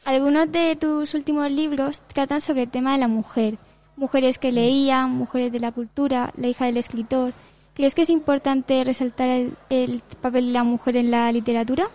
Algunos 0.05 0.53
de 0.53 0.77
tus 0.77 1.15
últimos 1.15 1.51
libros 1.51 2.01
tratan 2.15 2.41
sobre 2.41 2.63
el 2.63 2.71
tema 2.71 2.93
de 2.93 2.99
la 2.99 3.09
mujer. 3.09 3.59
Mujeres 3.97 4.39
que 4.39 4.53
leían, 4.53 5.11
mujeres 5.11 5.51
de 5.51 5.59
la 5.59 5.73
cultura, 5.73 6.33
la 6.37 6.47
hija 6.47 6.67
del 6.67 6.77
escritor. 6.77 7.33
¿Crees 7.77 7.95
que 7.95 8.03
es 8.03 8.11
importante 8.11 8.83
resaltar 8.83 9.29
el, 9.29 9.57
el 9.71 10.03
papel 10.21 10.47
de 10.47 10.53
la 10.53 10.65
mujer 10.65 10.97
en 10.97 11.13
la 11.13 11.31
literatura? 11.31 11.89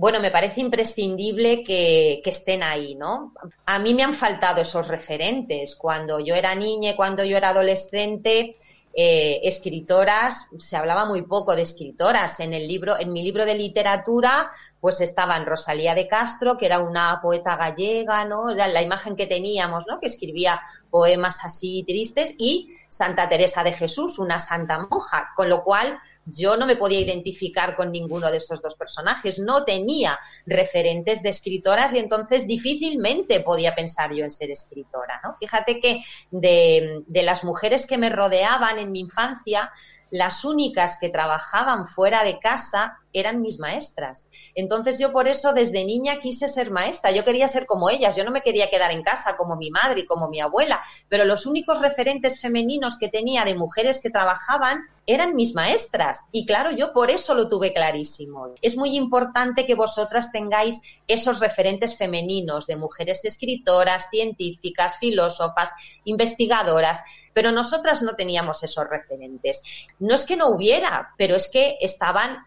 bueno, 0.00 0.18
me 0.18 0.30
parece 0.30 0.62
imprescindible 0.62 1.62
que, 1.62 2.22
estén 2.24 2.62
ahí, 2.62 2.94
¿no? 2.94 3.34
A 3.66 3.78
mí 3.78 3.92
me 3.92 4.02
han 4.02 4.14
faltado 4.14 4.62
esos 4.62 4.88
referentes. 4.88 5.76
Cuando 5.76 6.20
yo 6.20 6.34
era 6.34 6.54
niña, 6.54 6.96
cuando 6.96 7.22
yo 7.22 7.36
era 7.36 7.50
adolescente, 7.50 8.56
eh, 8.92 9.40
escritoras, 9.44 10.48
se 10.58 10.76
hablaba 10.76 11.04
muy 11.04 11.22
poco 11.22 11.54
de 11.54 11.62
escritoras. 11.62 12.40
En 12.40 12.52
el 12.52 12.66
libro, 12.66 12.98
en 12.98 13.12
mi 13.12 13.22
libro 13.22 13.44
de 13.44 13.54
literatura, 13.54 14.50
pues 14.80 15.00
estaban 15.00 15.46
Rosalía 15.46 15.94
de 15.94 16.08
Castro, 16.08 16.58
que 16.58 16.66
era 16.66 16.80
una 16.80 17.20
poeta 17.22 17.56
gallega, 17.56 18.24
¿no? 18.24 18.50
Era 18.50 18.66
la 18.66 18.82
imagen 18.82 19.14
que 19.14 19.26
teníamos, 19.26 19.84
¿no? 19.86 20.00
Que 20.00 20.06
escribía 20.06 20.60
poemas 20.90 21.44
así 21.44 21.84
tristes, 21.86 22.34
y 22.36 22.76
Santa 22.88 23.28
Teresa 23.28 23.62
de 23.62 23.72
Jesús, 23.72 24.18
una 24.18 24.38
santa 24.38 24.86
monja, 24.90 25.30
con 25.36 25.48
lo 25.48 25.62
cual 25.62 26.00
yo 26.26 26.56
no 26.56 26.66
me 26.66 26.76
podía 26.76 27.00
identificar 27.00 27.76
con 27.76 27.90
ninguno 27.90 28.30
de 28.30 28.36
esos 28.36 28.62
dos 28.62 28.76
personajes, 28.76 29.38
no 29.38 29.64
tenía 29.64 30.18
referentes 30.46 31.22
de 31.22 31.30
escritoras 31.30 31.92
y 31.94 31.98
entonces 31.98 32.46
difícilmente 32.46 33.40
podía 33.40 33.74
pensar 33.74 34.12
yo 34.12 34.24
en 34.24 34.30
ser 34.30 34.50
escritora, 34.50 35.20
¿no? 35.24 35.34
Fíjate 35.34 35.80
que 35.80 36.02
de, 36.30 37.02
de 37.06 37.22
las 37.22 37.44
mujeres 37.44 37.86
que 37.86 37.98
me 37.98 38.10
rodeaban 38.10 38.78
en 38.78 38.92
mi 38.92 39.00
infancia, 39.00 39.70
las 40.10 40.44
únicas 40.44 40.98
que 41.00 41.08
trabajaban 41.08 41.86
fuera 41.86 42.24
de 42.24 42.38
casa 42.38 42.99
eran 43.12 43.40
mis 43.40 43.58
maestras. 43.58 44.28
Entonces 44.54 44.98
yo 44.98 45.12
por 45.12 45.28
eso 45.28 45.52
desde 45.52 45.84
niña 45.84 46.18
quise 46.18 46.48
ser 46.48 46.70
maestra, 46.70 47.10
yo 47.10 47.24
quería 47.24 47.48
ser 47.48 47.66
como 47.66 47.90
ellas, 47.90 48.16
yo 48.16 48.24
no 48.24 48.30
me 48.30 48.42
quería 48.42 48.70
quedar 48.70 48.92
en 48.92 49.02
casa 49.02 49.36
como 49.36 49.56
mi 49.56 49.70
madre 49.70 50.00
y 50.00 50.06
como 50.06 50.28
mi 50.28 50.40
abuela, 50.40 50.82
pero 51.08 51.24
los 51.24 51.46
únicos 51.46 51.80
referentes 51.80 52.40
femeninos 52.40 52.98
que 52.98 53.08
tenía 53.08 53.44
de 53.44 53.54
mujeres 53.54 54.00
que 54.00 54.10
trabajaban 54.10 54.80
eran 55.06 55.34
mis 55.34 55.54
maestras 55.54 56.26
y 56.32 56.46
claro, 56.46 56.70
yo 56.70 56.92
por 56.92 57.10
eso 57.10 57.34
lo 57.34 57.48
tuve 57.48 57.72
clarísimo. 57.72 58.54
Es 58.62 58.76
muy 58.76 58.96
importante 58.96 59.66
que 59.66 59.74
vosotras 59.74 60.32
tengáis 60.32 60.80
esos 61.08 61.40
referentes 61.40 61.96
femeninos 61.96 62.66
de 62.66 62.76
mujeres 62.76 63.24
escritoras, 63.24 64.08
científicas, 64.10 64.98
filósofas, 64.98 65.72
investigadoras, 66.04 67.02
pero 67.32 67.52
nosotras 67.52 68.02
no 68.02 68.14
teníamos 68.16 68.62
esos 68.62 68.88
referentes. 68.88 69.62
No 69.98 70.14
es 70.14 70.24
que 70.24 70.36
no 70.36 70.48
hubiera, 70.48 71.14
pero 71.16 71.36
es 71.36 71.48
que 71.50 71.76
estaban 71.80 72.46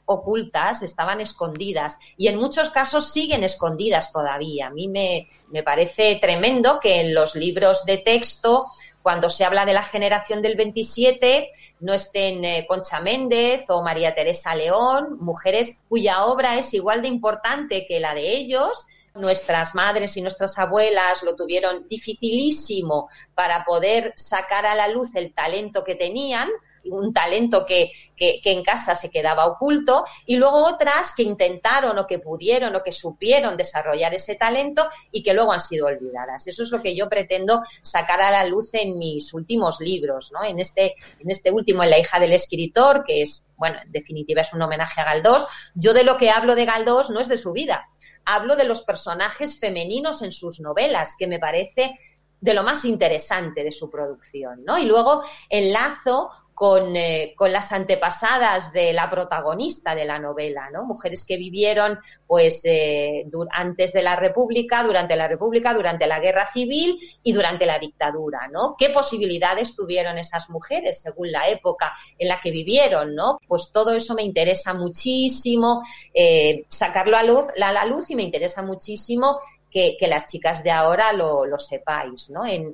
estaban 0.82 1.22
escondidas 1.22 1.98
y 2.18 2.28
en 2.28 2.38
muchos 2.38 2.70
casos 2.70 3.12
siguen 3.12 3.44
escondidas 3.44 4.12
todavía. 4.12 4.68
A 4.68 4.70
mí 4.70 4.88
me, 4.88 5.30
me 5.50 5.64
parece 5.64 6.18
tremendo 6.22 6.80
que 6.80 7.02
en 7.02 7.14
los 7.14 7.36
libros 7.36 7.86
de 7.86 7.98
texto 7.98 8.68
cuando 9.04 9.30
se 9.30 9.44
habla 9.44 9.66
de 9.66 9.74
la 9.74 9.84
generación 9.84 10.42
del 10.42 10.56
27, 10.56 11.52
no 11.82 11.94
estén 11.94 12.44
eh, 12.46 12.66
Concha 12.68 13.02
Méndez 13.02 13.66
o 13.70 13.84
María 13.84 14.16
Teresa 14.16 14.56
León, 14.56 15.18
mujeres 15.20 15.84
cuya 15.90 16.24
obra 16.24 16.58
es 16.58 16.74
igual 16.74 17.02
de 17.02 17.10
importante 17.10 17.86
que 17.86 18.00
la 18.00 18.16
de 18.16 18.32
ellos, 18.32 18.88
nuestras 19.14 19.76
madres 19.76 20.16
y 20.18 20.22
nuestras 20.22 20.58
abuelas 20.58 21.22
lo 21.22 21.36
tuvieron 21.36 21.86
dificilísimo 21.88 23.10
para 23.36 23.66
poder 23.66 24.14
sacar 24.16 24.66
a 24.66 24.74
la 24.74 24.88
luz 24.88 25.14
el 25.16 25.34
talento 25.34 25.84
que 25.84 25.96
tenían, 25.96 26.50
un 26.86 27.14
talento 27.14 27.66
que, 27.66 27.92
que, 28.16 28.40
en 28.44 28.64
casa 28.64 28.96
se 28.96 29.10
quedaba 29.10 29.46
oculto, 29.46 30.06
y 30.26 30.36
luego 30.36 30.66
otras 30.66 31.14
que 31.14 31.24
intentaron 31.24 31.98
o 31.98 32.08
que 32.08 32.20
pudieron 32.20 32.76
o 32.76 32.84
que 32.84 32.92
supieron 32.92 33.58
desarrollar 33.58 34.14
ese 34.14 34.36
talento 34.36 34.88
y 35.12 35.24
que 35.24 35.34
luego 35.34 35.54
han 35.54 35.60
sido 35.60 35.88
olvidadas. 35.88 36.48
Eso 36.48 36.64
es 36.64 36.72
lo 36.72 36.82
que 36.82 36.96
yo 36.96 37.10
pretendo 37.10 37.62
sacar 37.82 38.22
a 38.22 38.32
la 38.32 38.46
luz 38.46 38.74
en 38.74 38.98
mis 38.98 39.34
últimos 39.34 39.80
libros, 39.80 40.32
¿no? 40.32 40.44
En 40.44 40.60
este, 40.60 40.96
en 41.20 41.32
este 41.32 41.52
último, 41.52 41.84
en 41.84 41.90
La 41.90 42.00
hija 42.00 42.20
del 42.20 42.34
escritor, 42.34 43.04
que 43.04 43.22
es, 43.22 43.48
bueno, 43.58 43.78
en 43.84 43.92
definitiva 43.92 44.42
es 44.42 44.54
un 44.54 44.62
homenaje 44.62 45.02
a 45.02 45.06
Galdós. 45.06 45.48
Yo 45.76 45.94
de 45.94 46.04
lo 46.04 46.18
que 46.18 46.30
hablo 46.30 46.56
de 46.56 46.66
Galdós 46.66 47.10
no 47.10 47.20
es 47.20 47.28
de 47.28 47.38
su 47.38 47.52
vida, 47.52 47.88
hablo 48.26 48.56
de 48.56 48.66
los 48.66 48.84
personajes 48.84 49.60
femeninos 49.60 50.22
en 50.22 50.32
sus 50.32 50.60
novelas, 50.60 51.16
que 51.18 51.28
me 51.28 51.40
parece 51.40 52.00
de 52.44 52.54
lo 52.54 52.64
más 52.64 52.84
interesante 52.84 53.64
de 53.64 53.72
su 53.72 53.90
producción, 53.90 54.66
¿no? 54.66 54.78
Y 54.78 54.84
luego 54.84 55.24
enlazo 55.50 56.30
con, 56.54 56.96
eh, 56.96 57.34
con, 57.36 57.52
las 57.52 57.72
antepasadas 57.72 58.72
de 58.72 58.94
la 58.94 59.10
protagonista 59.10 59.96
de 59.96 60.06
la 60.06 60.20
novela, 60.20 60.70
¿no? 60.72 60.86
Mujeres 60.86 61.26
que 61.26 61.38
vivieron, 61.38 62.00
pues, 62.28 62.62
eh, 62.66 63.26
antes 63.52 63.94
de 63.94 64.04
la 64.04 64.16
República, 64.16 64.84
durante 64.84 65.16
la 65.16 65.28
República, 65.28 65.74
durante 65.74 66.08
la 66.08 66.20
Guerra 66.20 66.48
Civil 66.52 66.98
y 67.24 67.34
durante 67.34 67.66
la 67.66 67.80
dictadura, 67.80 68.48
¿no? 68.52 68.76
¿Qué 68.78 68.90
posibilidades 68.90 69.76
tuvieron 69.76 70.18
esas 70.18 70.50
mujeres 70.50 71.02
según 71.02 71.32
la 71.32 71.48
época 71.48 71.94
en 72.18 72.28
la 72.28 72.40
que 72.40 72.52
vivieron, 72.52 73.16
¿no? 73.16 73.40
Pues 73.48 73.72
todo 73.72 73.92
eso 73.94 74.14
me 74.14 74.24
interesa 74.24 74.74
muchísimo 74.74 75.84
eh, 76.14 76.66
sacarlo 76.68 77.18
a, 77.18 77.24
luz, 77.24 77.46
a 77.62 77.74
la 77.74 77.86
luz 77.86 78.10
y 78.10 78.16
me 78.16 78.24
interesa 78.24 78.62
muchísimo 78.62 79.40
que, 79.74 79.98
las 80.08 80.28
chicas 80.28 80.64
de 80.64 80.70
ahora 80.70 81.12
lo, 81.14 81.58
sepáis, 81.58 82.30
¿no? 82.30 82.46
En, 82.46 82.74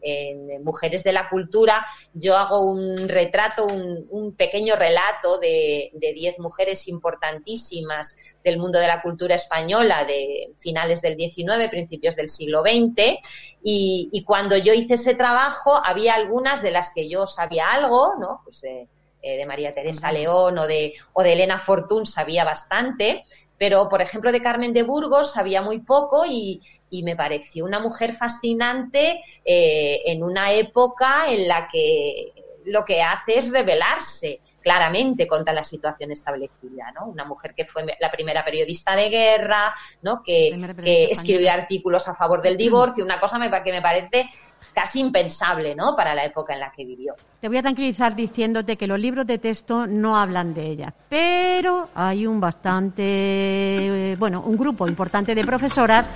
Mujeres 0.63 1.03
de 1.03 1.13
la 1.13 1.29
Cultura 1.29 1.85
yo 2.13 2.37
hago 2.37 2.59
un 2.59 3.07
retrato, 3.07 3.65
un, 3.65 4.35
pequeño 4.35 4.75
relato 4.75 5.39
de, 5.39 5.91
diez 5.93 6.37
mujeres 6.37 6.87
importantísimas 6.87 8.15
del 8.43 8.59
mundo 8.59 8.79
de 8.79 8.87
la 8.87 9.01
cultura 9.01 9.35
española 9.35 10.03
de 10.03 10.51
finales 10.57 11.01
del 11.01 11.15
XIX, 11.17 11.69
principios 11.69 12.15
del 12.15 12.29
siglo 12.29 12.61
XX, 12.61 13.19
y, 13.63 14.23
cuando 14.25 14.57
yo 14.57 14.73
hice 14.73 14.95
ese 14.95 15.15
trabajo 15.15 15.81
había 15.83 16.13
algunas 16.13 16.61
de 16.61 16.71
las 16.71 16.93
que 16.93 17.09
yo 17.09 17.25
sabía 17.25 17.71
algo, 17.71 18.13
¿no? 18.19 18.41
Pues, 18.43 18.63
eh, 18.63 18.87
eh, 19.21 19.37
de 19.37 19.45
María 19.45 19.73
Teresa 19.73 20.11
León 20.11 20.57
o 20.57 20.67
de, 20.67 20.93
o 21.13 21.23
de 21.23 21.33
Elena 21.33 21.59
Fortún 21.59 22.05
sabía 22.05 22.43
bastante, 22.43 23.25
pero 23.57 23.89
por 23.89 24.01
ejemplo 24.01 24.31
de 24.31 24.41
Carmen 24.41 24.73
de 24.73 24.83
Burgos 24.83 25.33
sabía 25.33 25.61
muy 25.61 25.79
poco 25.79 26.25
y, 26.25 26.61
me 27.03 27.15
pareció 27.15 27.65
una 27.65 27.79
mujer 27.79 28.13
fascinante 28.13 29.21
eh, 29.45 30.01
en 30.05 30.23
una 30.23 30.53
época 30.53 31.31
en 31.31 31.47
la 31.47 31.67
que 31.67 32.33
lo 32.65 32.83
que 32.85 33.01
hace 33.01 33.37
es 33.37 33.51
rebelarse 33.51 34.41
claramente 34.61 35.27
contra 35.27 35.53
la 35.53 35.63
situación 35.63 36.11
establecida, 36.11 36.91
¿no? 36.93 37.07
Una 37.07 37.25
mujer 37.25 37.53
que 37.53 37.65
fue 37.65 37.85
la 37.99 38.11
primera 38.11 38.43
periodista 38.43 38.95
de 38.95 39.09
guerra, 39.09 39.73
¿no? 40.01 40.21
Que, 40.21 40.55
que 40.83 41.05
escribió 41.05 41.51
artículos 41.51 42.07
a 42.07 42.15
favor 42.15 42.41
del 42.41 42.57
divorcio, 42.57 43.03
una 43.03 43.19
cosa 43.19 43.39
que 43.63 43.71
me 43.71 43.81
parece 43.81 44.29
casi 44.73 44.99
impensable, 44.99 45.75
¿no? 45.75 45.95
Para 45.95 46.15
la 46.15 46.25
época 46.25 46.53
en 46.53 46.59
la 46.59 46.71
que 46.71 46.85
vivió. 46.85 47.13
Te 47.39 47.47
voy 47.47 47.57
a 47.57 47.61
tranquilizar 47.61 48.15
diciéndote 48.15 48.77
que 48.77 48.87
los 48.87 48.99
libros 48.99 49.25
de 49.25 49.37
texto 49.37 49.87
no 49.87 50.17
hablan 50.17 50.53
de 50.53 50.67
ella, 50.67 50.93
pero 51.09 51.89
hay 51.95 52.27
un 52.27 52.39
bastante, 52.39 54.15
bueno, 54.19 54.41
un 54.41 54.57
grupo 54.57 54.87
importante 54.87 55.35
de 55.35 55.43
profesoras 55.45 56.07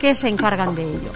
que 0.00 0.14
se 0.14 0.28
encargan 0.28 0.74
de 0.74 0.82
ello. 0.82 1.12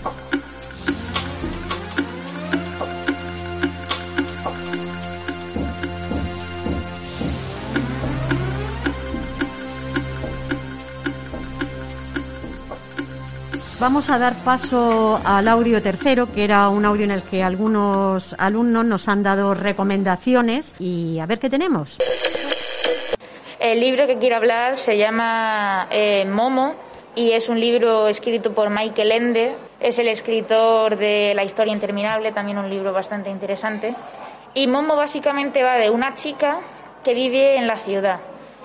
Vamos 13.81 14.09
a 14.09 14.19
dar 14.19 14.35
paso 14.45 15.21
al 15.25 15.49
audio 15.49 15.83
tercero, 15.83 16.33
que 16.33 16.45
era 16.45 16.69
un 16.69 16.85
audio 16.85 17.05
en 17.05 17.11
el 17.11 17.23
que 17.23 17.43
algunos 17.43 18.35
alumnos 18.39 18.85
nos 18.85 19.09
han 19.09 19.25
dado 19.25 19.53
recomendaciones 19.53 20.75
y 20.79 21.19
a 21.19 21.27
ver 21.27 21.41
qué 21.41 21.51
tenemos. 21.51 21.99
El 23.59 23.81
libro 23.81 24.07
que 24.07 24.19
quiero 24.19 24.37
hablar 24.37 24.77
se 24.77 24.97
llama 24.97 25.89
eh, 25.91 26.25
Momo 26.25 26.75
y 27.17 27.33
es 27.33 27.49
un 27.49 27.59
libro 27.59 28.07
escrito 28.07 28.55
por 28.55 28.71
Michael 28.71 29.11
Ende. 29.11 29.57
Es 29.81 29.99
el 29.99 30.07
escritor 30.07 30.97
de 30.97 31.33
La 31.35 31.43
historia 31.43 31.73
interminable, 31.73 32.31
también 32.31 32.59
un 32.59 32.71
libro 32.71 32.93
bastante 32.93 33.29
interesante. 33.29 33.95
Y 34.55 34.69
Momo 34.69 34.95
básicamente 34.95 35.65
va 35.65 35.75
de 35.75 35.91
una 35.91 36.15
chica 36.15 36.61
que 37.03 37.13
vive 37.13 37.57
en 37.57 37.67
la 37.67 37.77
ciudad. 37.79 38.21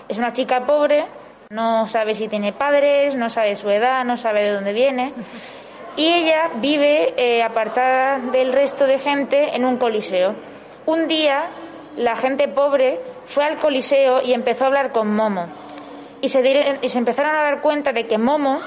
Es 0.08 0.20
una 0.20 0.34
chica 0.34 0.66
pobre 0.66 1.06
no 1.52 1.88
sabe 1.88 2.14
si 2.14 2.28
tiene 2.28 2.54
padres, 2.54 3.16
no 3.16 3.28
sabe 3.28 3.56
su 3.56 3.72
edad, 3.72 4.06
no 4.06 4.18
sabe 4.18 4.44
de 4.44 4.52
dónde 4.52 4.72
viene. 4.72 5.14
Y 5.96 6.06
ella 6.06 6.52
vive 6.58 7.16
eh, 7.18 7.42
apartada 7.42 8.20
del 8.20 8.54
resto 8.54 8.86
de 8.86 9.00
gente 9.00 9.56
en 9.56 9.66
un 9.66 9.78
coliseo. 9.78 10.36
Un 10.86 11.08
día, 11.08 11.48
la 11.98 12.16
gente 12.16 12.48
pobre 12.50 13.00
fue 13.26 13.46
al 13.46 13.58
coliseo 13.58 14.22
y 14.22 14.34
empezó 14.34 14.66
a 14.66 14.68
hablar 14.68 14.92
con 14.92 15.16
Momo. 15.16 15.48
Y 16.22 16.30
se, 16.30 16.40
empezaron 16.96 17.36
a 17.36 17.42
dar 17.42 17.62
cuenta 17.62 17.94
de 17.94 18.06
que 18.06 18.20
Momo 18.20 18.62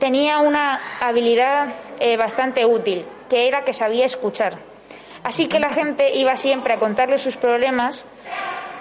tenía 0.00 0.40
una 0.40 0.98
habilidad 1.00 1.68
eh, 2.00 2.16
bastante 2.16 2.66
útil, 2.66 3.06
que 3.30 3.46
era 3.46 3.62
que 3.62 3.72
sabía 3.72 4.04
escuchar. 4.04 4.58
Así 5.22 5.46
que 5.46 5.60
la 5.60 5.70
gente 5.70 6.16
iba 6.16 6.36
siempre 6.36 6.72
a 6.72 6.80
contarle 6.80 7.18
sus 7.18 7.36
problemas 7.36 8.04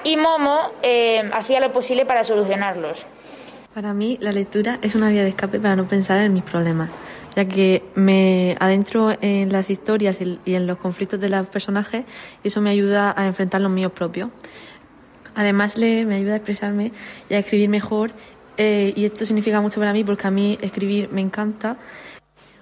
y 0.03 0.17
Momo 0.17 0.71
eh, 0.81 1.29
hacía 1.31 1.59
lo 1.59 1.71
posible 1.71 2.07
para 2.07 2.23
solucionarlos. 2.23 3.05
Para 3.75 3.93
mí, 3.93 4.17
la 4.21 4.31
lectura 4.31 4.79
es 4.81 4.95
una 4.95 5.09
vía 5.09 5.23
de 5.23 5.27
escape 5.27 5.59
para 5.59 5.75
no 5.75 5.85
pensar 5.85 6.21
en 6.21 6.31
mis 6.31 6.43
problemas, 6.43 6.89
ya 7.35 7.45
que 7.45 7.83
me 7.93 8.55
adentro 8.61 9.11
en 9.19 9.51
las 9.51 9.69
historias 9.69 10.17
y 10.21 10.55
en 10.55 10.65
los 10.65 10.77
conflictos 10.77 11.19
de 11.19 11.27
los 11.27 11.45
personajes 11.47 12.05
y 12.41 12.47
eso 12.47 12.61
me 12.61 12.69
ayuda 12.69 13.13
a 13.17 13.27
enfrentar 13.27 13.59
los 13.59 13.69
míos 13.69 13.91
propios. 13.91 14.29
Además, 15.35 15.77
leer 15.77 16.05
me 16.05 16.15
ayuda 16.15 16.35
a 16.35 16.35
expresarme 16.37 16.93
y 17.29 17.33
a 17.33 17.39
escribir 17.39 17.67
mejor 17.67 18.11
eh, 18.55 18.93
y 18.95 19.03
esto 19.03 19.25
significa 19.25 19.59
mucho 19.59 19.81
para 19.81 19.91
mí 19.91 20.05
porque 20.05 20.25
a 20.25 20.31
mí 20.31 20.57
escribir 20.61 21.11
me 21.11 21.19
encanta. 21.19 21.77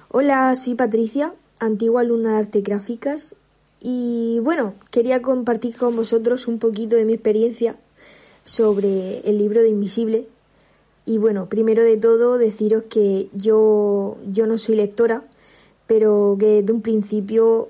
Hola, 0.10 0.56
soy 0.56 0.73
Patricia, 0.73 1.32
antigua 1.60 2.02
alumna 2.02 2.32
de 2.32 2.38
artes 2.39 2.63
gráficas 2.63 3.36
y 3.80 4.39
bueno, 4.41 4.73
quería 4.89 5.21
compartir 5.21 5.78
con 5.78 5.95
vosotros 5.95 6.47
un 6.47 6.58
poquito 6.58 6.95
de 6.95 7.06
mi 7.06 7.13
experiencia 7.13 7.76
sobre 8.45 9.19
el 9.30 9.38
libro 9.38 9.62
de 9.62 9.69
Invisible 9.69 10.32
y 11.05 11.17
bueno, 11.17 11.49
primero 11.49 11.83
de 11.83 11.97
todo 11.97 12.37
deciros 12.37 12.83
que 12.89 13.27
yo, 13.33 14.17
yo 14.31 14.47
no 14.47 14.57
soy 14.57 14.75
lectora, 14.75 15.23
pero 15.87 16.37
que 16.39 16.61
desde 16.61 16.73
un 16.73 16.81
principio 16.81 17.69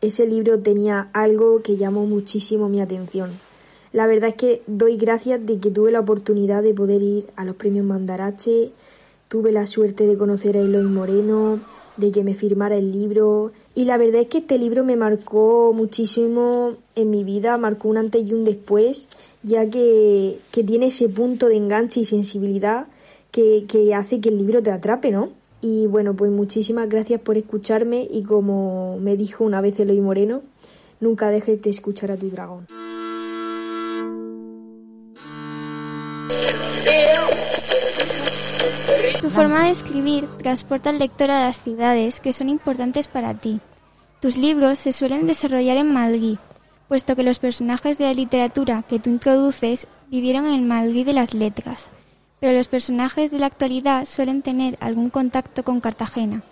ese 0.00 0.26
libro 0.26 0.58
tenía 0.58 1.08
algo 1.14 1.62
que 1.62 1.76
llamó 1.76 2.04
muchísimo 2.04 2.68
mi 2.68 2.80
atención. 2.80 3.32
La 3.92 4.06
verdad 4.06 4.30
es 4.30 4.34
que 4.34 4.62
doy 4.66 4.96
gracias 4.96 5.44
de 5.46 5.58
que 5.60 5.70
tuve 5.70 5.92
la 5.92 6.00
oportunidad 6.00 6.62
de 6.62 6.74
poder 6.74 7.02
ir 7.02 7.26
a 7.36 7.44
los 7.44 7.56
premios 7.56 7.86
Mandarache, 7.86 8.72
tuve 9.28 9.52
la 9.52 9.66
suerte 9.66 10.06
de 10.06 10.18
conocer 10.18 10.56
a 10.56 10.60
Eloy 10.60 10.84
Moreno, 10.84 11.60
de 11.96 12.10
que 12.12 12.24
me 12.24 12.34
firmara 12.34 12.76
el 12.76 12.92
libro. 12.92 13.52
Y 13.76 13.86
la 13.86 13.96
verdad 13.96 14.20
es 14.20 14.28
que 14.28 14.38
este 14.38 14.56
libro 14.56 14.84
me 14.84 14.94
marcó 14.94 15.72
muchísimo 15.74 16.74
en 16.94 17.10
mi 17.10 17.24
vida, 17.24 17.58
marcó 17.58 17.88
un 17.88 17.98
antes 17.98 18.28
y 18.28 18.32
un 18.32 18.44
después, 18.44 19.08
ya 19.42 19.68
que, 19.68 20.38
que 20.52 20.62
tiene 20.62 20.86
ese 20.86 21.08
punto 21.08 21.48
de 21.48 21.56
enganche 21.56 22.00
y 22.00 22.04
sensibilidad 22.04 22.86
que, 23.32 23.64
que 23.66 23.92
hace 23.94 24.20
que 24.20 24.28
el 24.28 24.38
libro 24.38 24.62
te 24.62 24.70
atrape, 24.70 25.10
¿no? 25.10 25.30
Y 25.60 25.86
bueno, 25.88 26.14
pues 26.14 26.30
muchísimas 26.30 26.88
gracias 26.88 27.20
por 27.20 27.36
escucharme 27.36 28.06
y 28.08 28.22
como 28.22 28.96
me 29.00 29.16
dijo 29.16 29.42
una 29.42 29.60
vez 29.60 29.80
Eloy 29.80 30.00
Moreno, 30.00 30.42
nunca 31.00 31.30
dejes 31.30 31.60
de 31.62 31.70
escuchar 31.70 32.12
a 32.12 32.16
tu 32.16 32.30
dragón. 32.30 32.66
Tu 39.24 39.30
forma 39.30 39.64
de 39.64 39.70
escribir 39.70 40.28
transporta 40.36 40.90
al 40.90 40.98
lector 40.98 41.30
a 41.30 41.46
las 41.46 41.62
ciudades 41.62 42.20
que 42.20 42.34
son 42.34 42.50
importantes 42.50 43.08
para 43.08 43.32
ti. 43.32 43.58
Tus 44.20 44.36
libros 44.36 44.78
se 44.78 44.92
suelen 44.92 45.26
desarrollar 45.26 45.78
en 45.78 45.94
Madrid, 45.94 46.36
puesto 46.88 47.16
que 47.16 47.22
los 47.22 47.38
personajes 47.38 47.96
de 47.96 48.04
la 48.04 48.12
literatura 48.12 48.84
que 48.86 48.98
tú 48.98 49.08
introduces 49.08 49.86
vivieron 50.08 50.44
en 50.44 50.52
el 50.52 50.60
Madrid 50.60 51.06
de 51.06 51.14
las 51.14 51.32
letras, 51.32 51.88
pero 52.38 52.52
los 52.52 52.68
personajes 52.68 53.30
de 53.30 53.38
la 53.38 53.46
actualidad 53.46 54.04
suelen 54.04 54.42
tener 54.42 54.76
algún 54.78 55.08
contacto 55.08 55.64
con 55.64 55.80
Cartagena. 55.80 56.42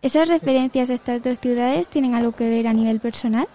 ¿Esas 0.00 0.28
referencias 0.28 0.90
a 0.90 0.94
estas 0.94 1.24
dos 1.24 1.40
ciudades 1.40 1.88
tienen 1.88 2.14
algo 2.14 2.30
que 2.30 2.48
ver 2.48 2.68
a 2.68 2.72
nivel 2.72 3.00
personal? 3.00 3.48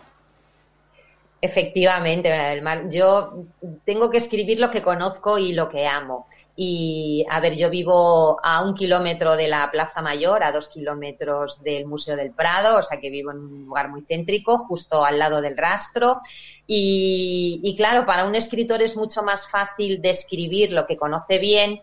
Efectivamente, 1.40 2.28
del 2.28 2.62
Mar. 2.62 2.90
Yo 2.90 3.46
tengo 3.86 4.10
que 4.10 4.18
escribir 4.18 4.60
lo 4.60 4.70
que 4.70 4.82
conozco 4.82 5.38
y 5.38 5.54
lo 5.54 5.70
que 5.70 5.88
amo. 5.88 6.28
Y, 6.60 7.24
a 7.30 7.40
ver, 7.40 7.56
yo 7.56 7.70
vivo 7.70 8.40
a 8.44 8.64
un 8.64 8.74
kilómetro 8.74 9.38
de 9.38 9.48
la 9.48 9.70
Plaza 9.70 10.02
Mayor, 10.02 10.44
a 10.44 10.52
dos 10.52 10.68
kilómetros 10.68 11.62
del 11.62 11.86
Museo 11.86 12.16
del 12.16 12.32
Prado, 12.32 12.80
o 12.80 12.82
sea 12.82 13.00
que 13.00 13.12
vivo 13.12 13.30
en 13.30 13.38
un 13.38 13.66
lugar 13.66 13.90
muy 13.90 14.02
céntrico, 14.02 14.58
justo 14.58 15.06
al 15.06 15.20
lado 15.20 15.40
del 15.40 15.56
rastro. 15.56 16.20
Y, 16.66 17.76
claro, 17.78 18.08
para 18.08 18.26
un 18.26 18.34
escritor 18.34 18.82
es 18.82 18.98
mucho 18.98 19.22
más 19.22 19.48
fácil 19.48 20.02
describir 20.02 20.72
lo 20.72 20.88
que 20.88 20.98
conoce 20.98 21.38
bien 21.38 21.80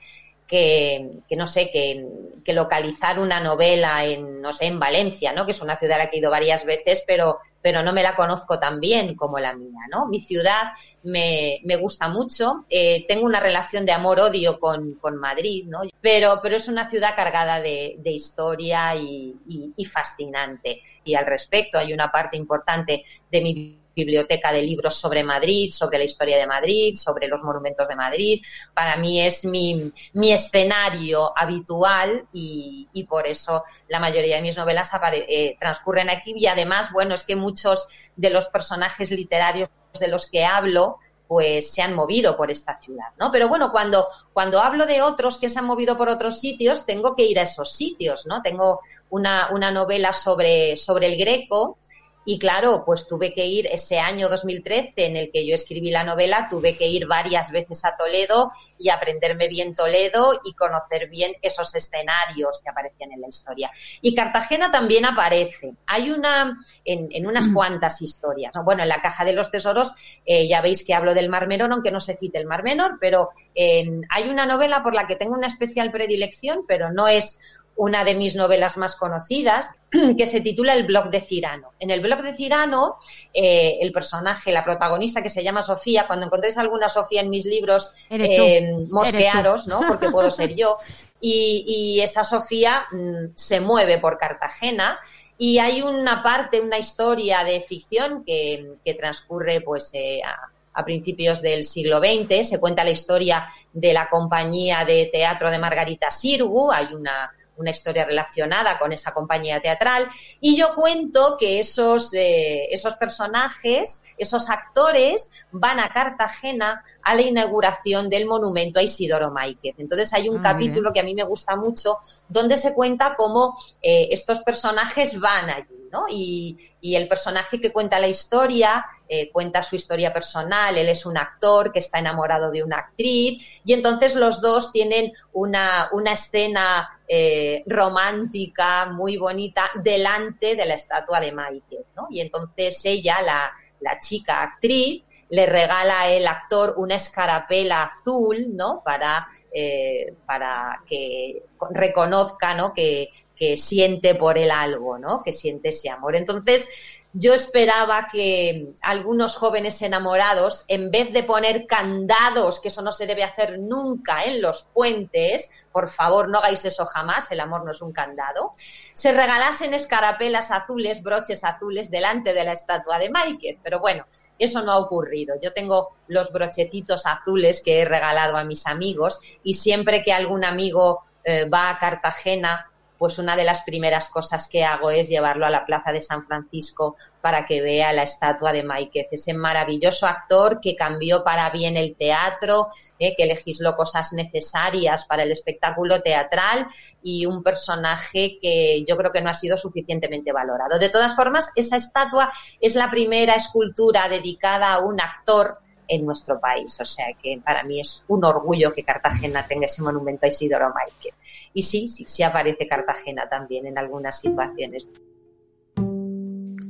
que, 0.55 1.37
no 1.37 1.49
sé, 1.49 1.71
que, 1.73 2.07
que, 2.45 2.53
localizar 2.53 3.19
una 3.19 3.40
novela 3.40 4.05
en, 4.05 4.40
no 4.40 4.53
sé, 4.53 4.67
en 4.67 4.79
Valencia, 4.79 5.33
¿no? 5.33 5.47
Que 5.47 5.51
es 5.51 5.61
una 5.61 5.77
ciudad 5.77 5.97
a 5.97 6.05
la 6.05 6.09
que 6.09 6.17
he 6.17 6.21
ido 6.21 6.31
varias 6.31 6.64
veces, 6.64 7.03
pero, 7.05 7.40
pero 7.61 7.83
no 7.83 7.93
me 7.93 8.05
la 8.05 8.14
conozco 8.14 8.61
tan 8.61 8.79
bien 8.79 9.17
como 9.17 9.40
la 9.40 9.57
mía, 9.57 9.81
¿no? 9.90 10.07
Mi 10.07 10.21
ciudad 10.21 10.69
me, 11.03 11.61
me 11.64 11.75
gusta 11.75 12.07
mucho, 12.07 12.67
eh, 12.71 13.05
tengo 13.09 13.25
una 13.25 13.40
relación 13.40 13.85
de 13.85 13.93
amor-odio 13.93 14.61
con, 14.61 14.95
con, 14.95 15.17
Madrid, 15.17 15.64
¿no? 15.67 15.81
Pero, 16.01 16.38
pero 16.40 16.55
es 16.55 16.69
una 16.69 16.88
ciudad 16.88 17.17
cargada 17.17 17.61
de, 17.61 17.97
de 17.99 18.11
historia 18.12 18.95
y, 18.95 19.35
y, 19.49 19.73
y 19.77 19.85
fascinante. 19.85 20.83
Y 21.03 21.17
al 21.17 21.27
respecto 21.27 21.79
hay 21.79 21.93
una 21.93 22.12
parte 22.12 22.37
importante 22.37 23.05
de 23.29 23.40
mi 23.40 23.84
biblioteca 23.94 24.52
de 24.52 24.62
libros 24.62 24.94
sobre 24.94 25.22
Madrid, 25.22 25.70
sobre 25.70 25.98
la 25.98 26.04
historia 26.04 26.37
de 26.37 26.46
Madrid, 26.46 26.94
sobre 26.94 27.28
los 27.28 27.42
monumentos 27.42 27.87
de 27.88 27.96
Madrid. 27.96 28.42
Para 28.72 28.96
mí 28.96 29.20
es 29.20 29.44
mi, 29.44 29.92
mi 30.12 30.33
escenario 30.33 31.33
habitual 31.37 32.26
y, 32.33 32.88
por 33.09 33.26
eso 33.26 33.64
la 33.88 34.00
mayoría 34.00 34.37
de 34.37 34.42
mis 34.42 34.57
novelas 34.57 34.90
eh, 35.12 35.57
transcurren 35.61 36.11
aquí 36.11 36.35
y 36.37 36.46
además, 36.46 36.90
bueno, 36.92 37.14
es 37.14 37.22
que 37.22 37.37
muchos 37.37 37.87
de 38.16 38.30
los 38.30 38.48
personajes 38.48 39.11
literarios 39.11 39.68
de 39.98 40.09
los 40.09 40.28
que 40.28 40.44
hablo 40.44 40.96
pues 41.26 41.72
se 41.72 41.83
han 41.83 41.94
movido 41.94 42.37
por 42.37 42.50
esta 42.50 42.78
ciudad, 42.78 43.09
¿no? 43.18 43.33
Pero 43.33 43.48
bueno, 43.48 43.72
cuando, 43.72 44.09
cuando 44.33 44.61
hablo 44.61 44.87
de 44.87 45.02
otros 45.02 45.38
que 45.38 45.48
se 45.48 45.59
han 45.59 45.64
movido 45.64 45.96
por 45.96 46.09
otros 46.09 46.38
sitios, 46.38 46.85
tengo 46.85 47.16
que 47.16 47.24
ir 47.24 47.38
a 47.38 47.42
esos 47.42 47.72
sitios, 47.72 48.26
¿no? 48.26 48.42
Tengo 48.42 48.80
una, 49.11 49.48
una 49.52 49.70
novela 49.70 50.12
sobre, 50.12 50.76
sobre 50.76 51.07
el 51.07 51.16
Greco, 51.16 51.78
y 52.24 52.38
claro, 52.38 52.84
pues 52.84 53.06
tuve 53.06 53.32
que 53.32 53.46
ir 53.46 53.66
ese 53.66 53.98
año 53.98 54.28
2013 54.28 55.06
en 55.06 55.16
el 55.16 55.30
que 55.30 55.46
yo 55.46 55.54
escribí 55.54 55.90
la 55.90 56.04
novela, 56.04 56.46
tuve 56.48 56.76
que 56.76 56.87
ir 56.87 57.06
varias 57.06 57.50
veces 57.50 57.84
a 57.84 57.96
Toledo 57.96 58.50
y 58.78 58.88
aprenderme 58.88 59.48
bien 59.48 59.74
Toledo 59.74 60.40
y 60.44 60.54
conocer 60.54 61.08
bien 61.08 61.32
esos 61.42 61.74
escenarios 61.74 62.60
que 62.62 62.70
aparecían 62.70 63.12
en 63.12 63.20
la 63.20 63.28
historia. 63.28 63.70
Y 64.00 64.14
Cartagena 64.14 64.70
también 64.70 65.04
aparece. 65.04 65.74
Hay 65.87 66.10
una, 66.10 66.58
en, 66.84 67.08
en 67.10 67.26
unas 67.26 67.48
cuantas 67.48 68.00
historias. 68.00 68.54
¿no? 68.54 68.64
Bueno, 68.64 68.82
en 68.82 68.88
la 68.88 69.02
caja 69.02 69.24
de 69.24 69.32
los 69.34 69.50
tesoros 69.50 69.94
eh, 70.24 70.48
ya 70.48 70.60
veis 70.60 70.84
que 70.84 70.94
hablo 70.94 71.14
del 71.14 71.28
Mar 71.28 71.46
Menor, 71.46 71.72
aunque 71.72 71.90
no 71.90 72.00
se 72.00 72.16
cite 72.16 72.38
el 72.38 72.46
Mar 72.46 72.62
Menor, 72.62 72.98
pero 73.00 73.30
eh, 73.54 74.00
hay 74.08 74.28
una 74.28 74.46
novela 74.46 74.82
por 74.82 74.94
la 74.94 75.06
que 75.06 75.16
tengo 75.16 75.34
una 75.34 75.46
especial 75.46 75.90
predilección, 75.90 76.64
pero 76.66 76.92
no 76.92 77.08
es 77.08 77.38
una 77.76 78.04
de 78.04 78.14
mis 78.14 78.37
novelas 78.37 78.76
más 78.76 78.96
conocidas, 78.96 79.70
que 80.18 80.26
se 80.26 80.40
titula 80.40 80.74
El 80.74 80.84
blog 80.84 81.10
de 81.10 81.20
Cirano. 81.20 81.72
En 81.80 81.90
el 81.90 82.00
blog 82.00 82.22
de 82.22 82.34
Cirano, 82.34 82.98
eh, 83.32 83.78
el 83.80 83.92
personaje, 83.92 84.52
la 84.52 84.64
protagonista 84.64 85.22
que 85.22 85.28
se 85.28 85.42
llama 85.42 85.62
Sofía, 85.62 86.06
cuando 86.06 86.26
encontréis 86.26 86.58
alguna 86.58 86.88
Sofía 86.88 87.20
en 87.20 87.30
mis 87.30 87.44
libros, 87.44 87.92
eh, 88.10 88.87
mosquearos, 88.88 89.66
¿no? 89.66 89.80
Porque 89.87 90.10
puedo 90.10 90.30
ser 90.30 90.54
yo. 90.54 90.76
Y, 91.26 91.64
y 91.66 92.00
esa 92.02 92.22
Sofía 92.22 92.84
mmm, 92.92 93.28
se 93.34 93.58
mueve 93.58 93.96
por 93.96 94.18
Cartagena 94.18 94.98
y 95.38 95.58
hay 95.58 95.80
una 95.80 96.22
parte, 96.22 96.60
una 96.60 96.76
historia 96.76 97.44
de 97.44 97.62
ficción 97.62 98.22
que, 98.24 98.74
que 98.84 98.92
transcurre 98.92 99.62
pues 99.62 99.90
eh, 99.94 100.20
a, 100.22 100.50
a 100.74 100.84
principios 100.84 101.40
del 101.40 101.64
siglo 101.64 101.98
XX. 101.98 102.46
Se 102.46 102.60
cuenta 102.60 102.84
la 102.84 102.90
historia 102.90 103.48
de 103.72 103.92
la 103.92 104.10
compañía 104.10 104.84
de 104.84 105.06
teatro 105.06 105.50
de 105.50 105.58
Margarita 105.58 106.10
Sirgu. 106.10 106.70
Hay 106.70 106.92
una, 106.92 107.32
una 107.57 107.71
historia 107.71 108.05
relacionada 108.05 108.79
con 108.79 108.93
esa 108.93 109.12
compañía 109.12 109.61
teatral 109.61 110.09
y 110.40 110.57
yo 110.57 110.75
cuento 110.75 111.37
que 111.38 111.59
esos, 111.59 112.12
eh, 112.14 112.67
esos 112.71 112.97
personajes, 112.97 114.05
esos 114.19 114.51
actores 114.51 115.33
van 115.53 115.81
a 115.81 115.88
Cartagena 115.90 116.83
a 117.03 117.14
la 117.14 117.23
inauguración 117.23 118.09
del 118.09 118.27
monumento 118.27 118.79
a 118.79 118.83
Isidoro 118.83 119.31
Máiquez. 119.31 119.75
Entonces 119.79 120.12
hay 120.12 120.29
un 120.29 120.38
ah, 120.38 120.53
capítulo 120.53 120.90
bien. 120.90 120.93
que 120.93 121.01
a 121.01 121.05
mí 121.05 121.14
me 121.14 121.25
gusta 121.25 121.57
mucho 121.57 121.99
donde 122.29 122.57
se 122.57 122.75
cuenta 122.75 123.14
cómo 123.17 123.57
eh, 123.83 124.09
estos 124.11 124.40
personajes 124.40 125.19
van 125.21 125.51
allí, 125.51 125.84
Y, 126.09 126.59
el 126.83 127.09
personaje 127.09 127.61
que 127.61 127.72
cuenta 127.72 127.98
la 127.98 128.09
historia 128.09 128.85
eh, 129.09 129.30
cuenta 129.33 129.62
su 129.62 129.74
historia 129.74 130.12
personal, 130.12 130.76
él 130.76 130.88
es 130.88 131.07
un 131.07 131.16
actor 131.16 131.72
que 131.72 131.78
está 131.78 131.98
enamorado 131.98 132.50
de 132.50 132.62
una 132.62 132.76
actriz 132.76 133.61
y 133.64 133.72
entonces 133.72 134.14
los 134.14 134.40
dos 134.40 134.70
tienen 134.70 135.12
una, 135.33 135.88
una 135.92 136.12
escena 136.12 137.00
eh, 137.09 137.62
romántica 137.66 138.87
muy 138.87 139.16
bonita 139.16 139.70
delante 139.83 140.57
de 140.57 140.66
la 140.66 140.74
estatua 140.74 141.20
de 141.20 141.33
¿no? 141.33 142.07
Y 142.11 142.20
entonces 142.20 142.80
ella, 142.85 143.22
la, 143.22 143.52
la 143.80 143.98
chica 143.98 144.42
actriz, 144.42 145.02
le 145.30 145.46
regala 145.46 146.02
al 146.02 146.26
actor 146.26 146.74
una 146.76 146.94
escarapela 146.94 147.85
azul, 147.85 148.54
¿no? 148.54 148.83
Para, 148.85 149.26
eh, 149.52 150.14
para 150.26 150.80
que 150.87 151.42
reconozca, 151.70 152.54
¿no? 152.54 152.72
Que, 152.72 153.11
que 153.37 153.57
siente 153.57 154.14
por 154.14 154.38
él 154.38 154.51
algo, 154.51 154.99
¿no? 154.99 155.23
Que 155.23 155.33
siente 155.33 155.70
ese 155.70 155.90
amor. 155.90 156.16
Entonces, 156.16 156.68
yo 157.16 157.33
esperaba 157.33 158.09
que 158.11 158.75
algunos 158.83 159.37
jóvenes 159.37 159.81
enamorados, 159.83 160.64
en 160.66 160.90
vez 160.90 161.12
de 161.12 161.23
poner 161.23 161.66
candados, 161.66 162.59
que 162.59 162.68
eso 162.68 162.83
no 162.83 162.90
se 162.90 163.07
debe 163.07 163.23
hacer 163.23 163.61
nunca 163.61 164.25
en 164.25 164.42
los 164.42 164.64
puentes, 164.64 165.49
por 165.70 165.88
favor 165.88 166.29
no 166.29 166.38
hagáis 166.38 166.64
eso 166.64 166.85
jamás, 166.87 167.31
el 167.31 167.38
amor 167.38 167.64
no 167.64 167.70
es 167.70 167.81
un 167.83 167.92
candado, 167.92 168.55
se 168.94 169.12
regalasen 169.12 169.75
escarapelas 169.75 170.51
azules, 170.51 171.05
broches 171.05 171.44
azules 171.44 171.88
delante 171.88 172.35
de 172.35 172.42
la 172.42 172.53
estatua 172.53 172.99
de 172.99 173.11
Máiquez. 173.11 173.59
Pero 173.62 173.79
bueno, 173.79 174.07
eso 174.37 174.62
no 174.62 174.73
ha 174.73 174.79
ocurrido. 174.79 175.37
Yo 175.40 175.53
tengo 175.53 175.90
los 176.09 176.33
brochetitos 176.33 177.07
azules 177.07 177.62
que 177.64 177.81
he 177.81 177.85
regalado 177.85 178.37
a 178.37 178.42
mis 178.42 178.66
amigos 178.66 179.20
y 179.44 179.55
siempre 179.55 180.03
que 180.03 180.12
algún 180.12 180.44
amigo 180.44 181.05
eh, 181.23 181.49
va 181.49 181.70
a 181.70 181.79
Cartagena 181.79 182.73
pues 183.05 183.19
una 183.19 183.37
de 183.37 183.45
las 183.45 183.61
primeras 183.64 184.09
cosas 184.09 184.49
que 184.49 184.64
hago 184.64 184.90
es 184.90 185.11
llevarlo 185.11 185.45
a 185.45 185.51
la 185.51 185.67
Plaza 185.67 185.93
de 185.93 186.01
San 186.01 186.25
Francisco 186.25 186.97
para 187.21 187.45
que 187.45 187.61
vea 187.61 187.93
la 187.93 188.03
estatua 188.03 188.51
de 188.51 188.62
Máiquez, 188.62 189.09
ese 189.11 189.35
maravilloso 189.35 190.07
actor 190.07 190.59
que 190.59 190.75
cambió 190.75 191.23
para 191.23 191.51
bien 191.51 191.77
el 191.77 191.97
teatro, 191.97 192.69
eh, 192.99 193.14
que 193.14 193.27
legisló 193.27 193.77
cosas 193.77 194.14
necesarias 194.14 195.05
para 195.05 195.25
el 195.25 195.33
espectáculo 195.33 196.01
teatral 196.01 196.67
y 197.03 197.27
un 197.27 197.43
personaje 197.43 198.38
que 198.40 198.87
yo 198.88 198.97
creo 198.97 199.12
que 199.12 199.21
no 199.21 199.29
ha 199.29 199.35
sido 199.35 199.59
suficientemente 199.59 200.33
valorado. 200.33 200.79
De 200.79 200.88
todas 200.88 201.14
formas, 201.14 201.53
esa 201.57 201.77
estatua 201.77 202.33
es 202.59 202.75
la 202.75 202.90
primera 202.90 203.35
escultura 203.35 204.09
dedicada 204.09 204.73
a 204.73 204.79
un 204.79 204.99
actor 204.99 205.59
en 205.88 206.05
nuestro 206.05 206.40
país. 206.40 206.79
O 206.81 206.85
sea 206.85 207.07
que 207.20 207.40
para 207.44 207.62
mí 207.64 207.81
es 207.81 208.05
un 208.09 208.25
orgullo 208.25 208.73
que 208.73 208.85
Cartagena 208.85 209.47
tenga 209.47 209.66
ese 209.66 209.83
monumento 209.83 210.27
a 210.27 210.29
Isidoro 210.29 210.73
Máiquez. 210.75 211.14
Y 211.53 211.62
sí, 211.62 211.88
sí, 211.88 212.05
sí 212.07 212.23
aparece 212.23 212.66
Cartagena 212.66 213.29
también 213.29 213.66
en 213.66 213.79
algunas 213.79 214.20
situaciones. 214.20 214.87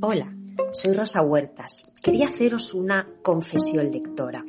Hola, 0.01 0.35
soy 0.71 0.93
Rosa 0.93 1.21
Huertas. 1.21 1.91
Quería 2.01 2.27
haceros 2.27 2.73
una 2.73 3.07
confesión 3.23 3.91
lectora. 3.91 4.43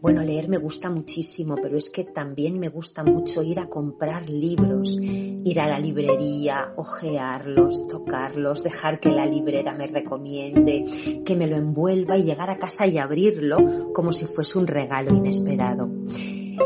Bueno, 0.00 0.22
leer 0.22 0.48
me 0.48 0.58
gusta 0.58 0.90
muchísimo, 0.90 1.56
pero 1.60 1.76
es 1.76 1.90
que 1.90 2.04
también 2.04 2.58
me 2.58 2.68
gusta 2.68 3.04
mucho 3.04 3.42
ir 3.42 3.60
a 3.60 3.68
comprar 3.68 4.28
libros, 4.28 4.98
ir 5.00 5.60
a 5.60 5.66
la 5.66 5.78
librería, 5.78 6.72
ojearlos, 6.76 7.86
tocarlos, 7.88 8.62
dejar 8.62 9.00
que 9.00 9.10
la 9.10 9.26
librera 9.26 9.72
me 9.72 9.86
recomiende, 9.86 10.84
que 11.24 11.36
me 11.36 11.46
lo 11.46 11.56
envuelva 11.56 12.16
y 12.16 12.24
llegar 12.24 12.50
a 12.50 12.58
casa 12.58 12.86
y 12.86 12.98
abrirlo 12.98 13.92
como 13.92 14.12
si 14.12 14.26
fuese 14.26 14.58
un 14.58 14.66
regalo 14.66 15.14
inesperado. 15.14 15.90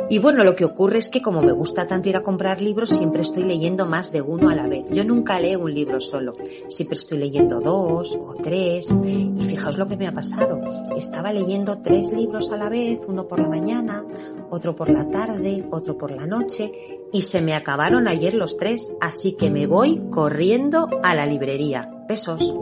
Y 0.09 0.18
bueno, 0.18 0.44
lo 0.44 0.55
que 0.57 0.64
ocurre 0.64 0.98
es 0.98 1.09
que 1.09 1.22
como 1.22 1.42
me 1.42 1.53
gusta 1.53 1.87
tanto 1.87 2.09
ir 2.09 2.16
a 2.16 2.22
comprar 2.22 2.61
libros, 2.61 2.90
siempre 2.90 3.22
estoy 3.22 3.44
leyendo 3.44 3.87
más 3.87 4.12
de 4.12 4.22
uno 4.22 4.50
a 4.50 4.55
la 4.55 4.66
vez. 4.66 4.88
Yo 4.90 5.05
nunca 5.05 5.38
leo 5.38 5.61
un 5.61 5.72
libro 5.72 6.00
solo, 6.00 6.33
siempre 6.68 6.96
estoy 6.96 7.18
leyendo 7.18 7.61
dos 7.61 8.16
o 8.16 8.35
tres. 8.42 8.88
Y 8.90 9.42
fijaos 9.42 9.79
lo 9.79 9.87
que 9.87 9.96
me 9.96 10.09
ha 10.09 10.12
pasado. 10.12 10.61
Estaba 10.96 11.33
leyendo 11.33 11.79
tres 11.79 12.12
libros 12.12 12.50
a 12.50 12.57
la 12.57 12.68
vez, 12.68 13.00
uno 13.07 13.26
por 13.26 13.40
la 13.40 13.48
mañana, 13.48 14.05
otro 14.50 14.74
por 14.74 14.90
la 14.90 15.09
tarde, 15.09 15.64
otro 15.70 15.96
por 15.96 16.11
la 16.11 16.26
noche, 16.26 16.72
y 17.12 17.22
se 17.22 17.40
me 17.40 17.55
acabaron 17.55 18.09
ayer 18.09 18.35
los 18.35 18.57
tres, 18.57 18.92
así 19.00 19.33
que 19.33 19.50
me 19.50 19.66
voy 19.66 20.00
corriendo 20.11 20.88
a 21.03 21.14
la 21.14 21.26
librería. 21.26 21.90
Besos. 22.09 22.55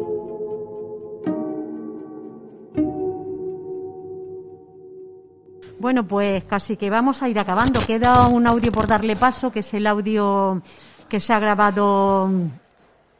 Bueno, 5.80 6.04
pues 6.06 6.42
casi 6.44 6.76
que 6.76 6.90
vamos 6.90 7.22
a 7.22 7.28
ir 7.28 7.38
acabando. 7.38 7.80
Queda 7.80 8.26
un 8.26 8.46
audio 8.46 8.72
por 8.72 8.88
darle 8.88 9.14
paso, 9.14 9.52
que 9.52 9.60
es 9.60 9.74
el 9.74 9.86
audio 9.86 10.60
que 11.08 11.20
se 11.20 11.32
ha 11.32 11.38
grabado 11.38 12.28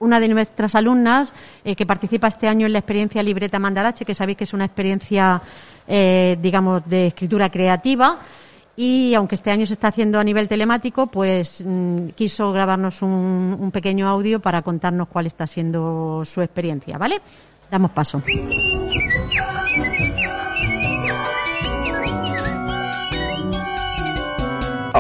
una 0.01 0.21
de 0.21 0.29
nuestras 0.29 0.75
alumnas 0.75 1.33
eh, 1.65 1.77
que 1.77 1.87
participa 1.87 2.27
este 2.29 2.49
año 2.49 2.67
en 2.67 2.73
la 2.73 2.81
experiencia 2.81 3.23
Libreta 3.23 3.59
Mandarache, 3.59 4.05
que 4.05 4.15
sabéis 4.15 4.39
que 4.39 4.45
es 4.45 4.53
una 4.53 4.65
experiencia, 4.65 5.41
eh, 5.87 6.37
digamos, 6.41 6.83
de 6.87 7.09
escritura 7.09 7.49
creativa. 7.49 8.19
Y 8.77 9.15
aunque 9.15 9.37
este 9.37 9.51
año 9.51 9.67
se 9.67 9.73
está 9.73 9.89
haciendo 9.89 10.19
a 10.19 10.25
nivel 10.25 10.49
telemático, 10.49 11.07
pues 11.07 11.63
mm, 11.65 12.09
quiso 12.11 12.53
grabarnos 12.53 13.03
un, 13.03 13.57
un 13.59 13.71
pequeño 13.71 14.09
audio 14.09 14.41
para 14.41 14.63
contarnos 14.63 15.09
cuál 15.09 15.27
está 15.27 15.47
siendo 15.47 16.25
su 16.25 16.43
experiencia, 16.43 16.99
¿vale? 16.99 17.21
Damos 17.71 17.91
paso. 17.91 18.23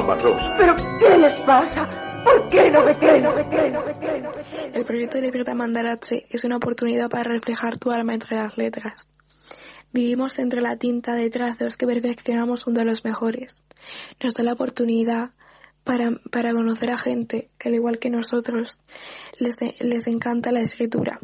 ¿Pero 0.06 0.76
qué 1.00 1.18
les 1.18 1.40
pasa? 1.40 1.88
¿Por 2.22 2.48
qué 2.48 2.70
no 2.70 2.84
me 2.84 2.94
creen? 2.96 3.26
El 4.72 4.84
proyecto 4.84 5.18
de 5.18 5.24
Libreta 5.24 5.54
Mandarache 5.54 6.24
es 6.30 6.44
una 6.44 6.56
oportunidad 6.56 7.10
para 7.10 7.24
reflejar 7.24 7.78
tu 7.78 7.90
alma 7.90 8.14
entre 8.14 8.36
las 8.36 8.56
letras. 8.56 9.08
Vivimos 9.92 10.38
entre 10.38 10.60
la 10.60 10.76
tinta 10.76 11.14
de 11.14 11.30
trazos 11.30 11.76
que 11.76 11.86
perfeccionamos 11.86 12.62
junto 12.62 12.82
a 12.82 12.84
los 12.84 13.04
mejores. 13.04 13.64
Nos 14.22 14.34
da 14.34 14.44
la 14.44 14.52
oportunidad 14.52 15.30
para, 15.82 16.12
para 16.30 16.52
conocer 16.52 16.90
a 16.90 16.96
gente 16.96 17.50
que 17.58 17.70
al 17.70 17.74
igual 17.74 17.98
que 17.98 18.10
nosotros 18.10 18.80
les, 19.40 19.56
les 19.80 20.06
encanta 20.06 20.52
la 20.52 20.60
escritura. 20.60 21.18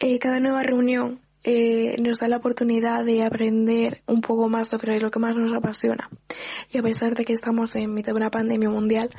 Eh, 0.00 0.18
cada 0.18 0.38
nueva 0.38 0.62
reunión 0.62 1.21
eh, 1.44 1.96
nos 2.00 2.20
da 2.20 2.28
la 2.28 2.36
oportunidad 2.36 3.04
de 3.04 3.24
aprender 3.24 4.02
un 4.06 4.20
poco 4.20 4.48
más 4.48 4.68
sobre 4.68 4.98
lo 5.00 5.10
que 5.10 5.18
más 5.18 5.36
nos 5.36 5.52
apasiona. 5.52 6.08
Y 6.72 6.78
a 6.78 6.82
pesar 6.82 7.14
de 7.14 7.24
que 7.24 7.32
estamos 7.32 7.74
en 7.76 7.92
mitad 7.92 8.12
de 8.12 8.18
una 8.18 8.30
pandemia 8.30 8.70
mundial 8.70 9.10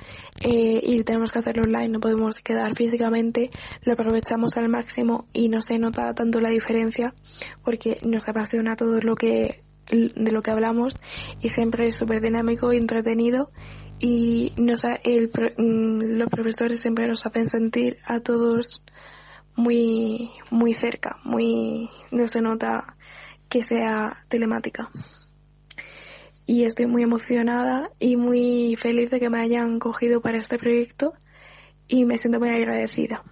eh, 0.42 0.80
y 0.82 1.04
tenemos 1.04 1.32
que 1.32 1.40
hacerlo 1.40 1.64
online, 1.64 1.90
no 1.90 2.00
podemos 2.00 2.40
quedar 2.40 2.76
físicamente, 2.76 3.52
lo 3.82 3.94
aprovechamos 3.94 4.56
al 4.58 4.70
máximo 4.70 5.26
y 5.34 5.50
no 5.50 5.62
se 5.62 5.78
nota 5.80 6.14
tanto 6.14 6.40
la 6.40 6.50
diferencia 6.50 7.14
porque 7.64 7.98
nos 8.04 8.28
apasiona 8.30 8.76
todo 8.76 9.00
lo 9.02 9.16
que 9.16 9.60
de 9.92 10.32
lo 10.32 10.42
que 10.42 10.50
hablamos 10.50 10.96
y 11.42 11.50
siempre 11.50 11.88
es 11.88 11.98
súper 11.98 12.22
dinámico 12.22 12.72
y 12.72 12.78
entretenido 12.78 13.52
y 14.00 14.54
nos, 14.58 14.84
el, 15.04 15.30
mm, 15.58 16.18
los 16.18 16.30
profesores 16.30 16.80
siempre 16.80 17.08
nos 17.08 17.26
hacen 17.26 17.48
sentir 17.48 17.98
a 18.06 18.20
todos 18.20 18.82
muy, 19.56 20.32
muy 20.50 20.74
cerca, 20.74 21.18
muy, 21.24 21.90
no 22.12 22.28
se 22.28 22.42
nota 22.42 22.96
que 23.50 23.64
sea 23.64 24.18
telemática. 24.28 24.90
Y 26.46 26.64
estoy 26.64 26.88
muy 26.88 27.04
emocionada 27.04 27.90
y 28.00 28.18
muy 28.18 28.76
feliz 28.76 29.10
de 29.10 29.20
que 29.20 29.30
me 29.30 29.42
hayan 29.42 29.80
cogido 29.80 30.22
para 30.22 30.38
este 30.38 30.58
proyecto 30.58 31.14
y 31.88 32.06
me 32.06 32.18
siento 32.18 32.40
muy 32.40 32.50
agradecida. 32.50 33.24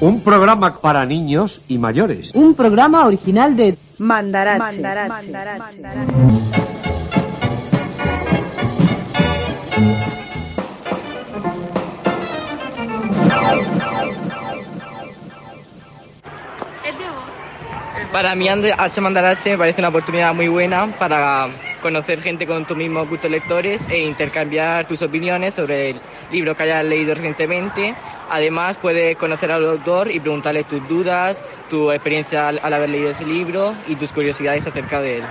Un 0.00 0.20
programa 0.20 0.80
para 0.80 1.04
niños 1.04 1.60
y 1.68 1.78
mayores. 1.78 2.34
Un 2.34 2.54
programa 2.54 3.04
original 3.06 3.56
de 3.56 3.76
Mandarache. 3.98 4.80
Mandarache. 4.80 5.32
Mandarache. 5.32 6.68
Para 18.12 18.34
mí 18.34 18.48
H. 18.48 19.00
Mandarache 19.02 19.50
me 19.50 19.58
parece 19.58 19.82
una 19.82 19.90
oportunidad 19.90 20.34
muy 20.34 20.48
buena 20.48 20.98
para 20.98 21.50
conocer 21.82 22.22
gente 22.22 22.46
con 22.46 22.66
tus 22.66 22.74
mismos 22.74 23.06
gustos 23.06 23.30
lectores 23.30 23.82
e 23.90 23.98
intercambiar 23.98 24.86
tus 24.86 25.02
opiniones 25.02 25.54
sobre 25.54 25.90
el 25.90 26.00
libro 26.32 26.56
que 26.56 26.62
hayas 26.62 26.84
leído 26.86 27.14
recientemente. 27.14 27.94
Además 28.30 28.78
puedes 28.78 29.14
conocer 29.18 29.52
al 29.52 29.64
autor 29.68 30.10
y 30.10 30.20
preguntarle 30.20 30.64
tus 30.64 30.88
dudas, 30.88 31.40
tu 31.68 31.92
experiencia 31.92 32.48
al 32.48 32.72
haber 32.72 32.88
leído 32.88 33.10
ese 33.10 33.26
libro 33.26 33.76
y 33.86 33.96
tus 33.96 34.10
curiosidades 34.12 34.66
acerca 34.66 35.02
de 35.02 35.18
él. 35.18 35.24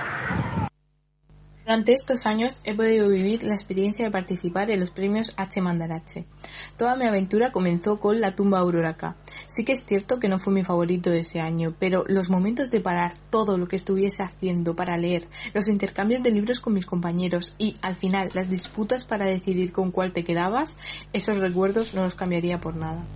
Durante 1.68 1.92
estos 1.92 2.24
años 2.24 2.62
he 2.64 2.74
podido 2.74 3.10
vivir 3.10 3.42
la 3.42 3.52
experiencia 3.52 4.06
de 4.06 4.10
participar 4.10 4.70
en 4.70 4.80
los 4.80 4.88
premios 4.88 5.34
H. 5.36 5.60
Mandarache. 5.60 6.24
Toda 6.78 6.96
mi 6.96 7.04
aventura 7.04 7.52
comenzó 7.52 8.00
con 8.00 8.22
La 8.22 8.34
tumba 8.34 8.60
Aurora 8.60 8.96
Sí 9.48 9.64
que 9.64 9.72
es 9.72 9.82
cierto 9.82 10.20
que 10.20 10.28
no 10.28 10.38
fue 10.38 10.52
mi 10.52 10.62
favorito 10.62 11.08
de 11.08 11.20
ese 11.20 11.40
año, 11.40 11.74
pero 11.78 12.04
los 12.06 12.28
momentos 12.28 12.70
de 12.70 12.80
parar 12.80 13.14
todo 13.30 13.56
lo 13.56 13.66
que 13.66 13.76
estuviese 13.76 14.22
haciendo 14.22 14.76
para 14.76 14.98
leer, 14.98 15.26
los 15.54 15.68
intercambios 15.68 16.22
de 16.22 16.30
libros 16.30 16.60
con 16.60 16.74
mis 16.74 16.84
compañeros 16.84 17.54
y, 17.56 17.74
al 17.80 17.96
final, 17.96 18.28
las 18.34 18.50
disputas 18.50 19.04
para 19.04 19.24
decidir 19.24 19.72
con 19.72 19.90
cuál 19.90 20.12
te 20.12 20.22
quedabas, 20.22 20.76
esos 21.14 21.38
recuerdos 21.38 21.94
no 21.94 22.04
los 22.04 22.14
cambiaría 22.14 22.60
por 22.60 22.76
nada. 22.76 23.06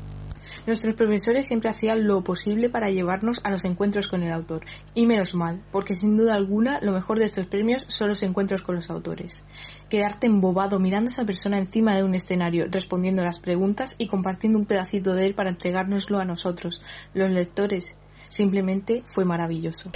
Nuestros 0.67 0.95
profesores 0.95 1.47
siempre 1.47 1.71
hacían 1.71 2.07
lo 2.07 2.23
posible 2.23 2.69
para 2.69 2.91
llevarnos 2.91 3.41
a 3.43 3.51
los 3.51 3.65
encuentros 3.65 4.07
con 4.07 4.23
el 4.23 4.31
autor, 4.31 4.65
y 4.95 5.07
menos 5.07 5.35
mal, 5.35 5.61
porque 5.73 5.97
sin 5.97 6.17
duda 6.17 6.35
alguna 6.35 6.79
lo 6.81 6.93
mejor 6.93 7.19
de 7.19 7.25
estos 7.25 7.47
premios 7.47 7.85
son 7.89 8.09
los 8.09 8.23
encuentros 8.23 8.63
con 8.63 8.77
los 8.77 8.89
autores. 8.91 9.43
Quedarte 9.89 10.27
embobado 10.27 10.79
mirando 10.79 11.11
a 11.11 11.13
esa 11.13 11.25
persona 11.25 11.59
encima 11.59 11.97
de 11.97 12.05
un 12.05 12.15
escenario, 12.15 12.67
respondiendo 12.71 13.23
las 13.23 13.41
preguntas 13.41 13.97
y 13.99 14.07
compartiendo 14.07 14.59
un 14.59 14.67
pedacito 14.67 15.15
de 15.15 15.27
él 15.27 15.35
para 15.35 15.51
entregárnoslo 15.51 16.21
a 16.21 16.25
nosotros, 16.25 16.81
los 17.13 17.31
lectores. 17.31 17.97
Simplemente 18.29 19.03
fue 19.05 19.25
maravilloso. 19.25 19.91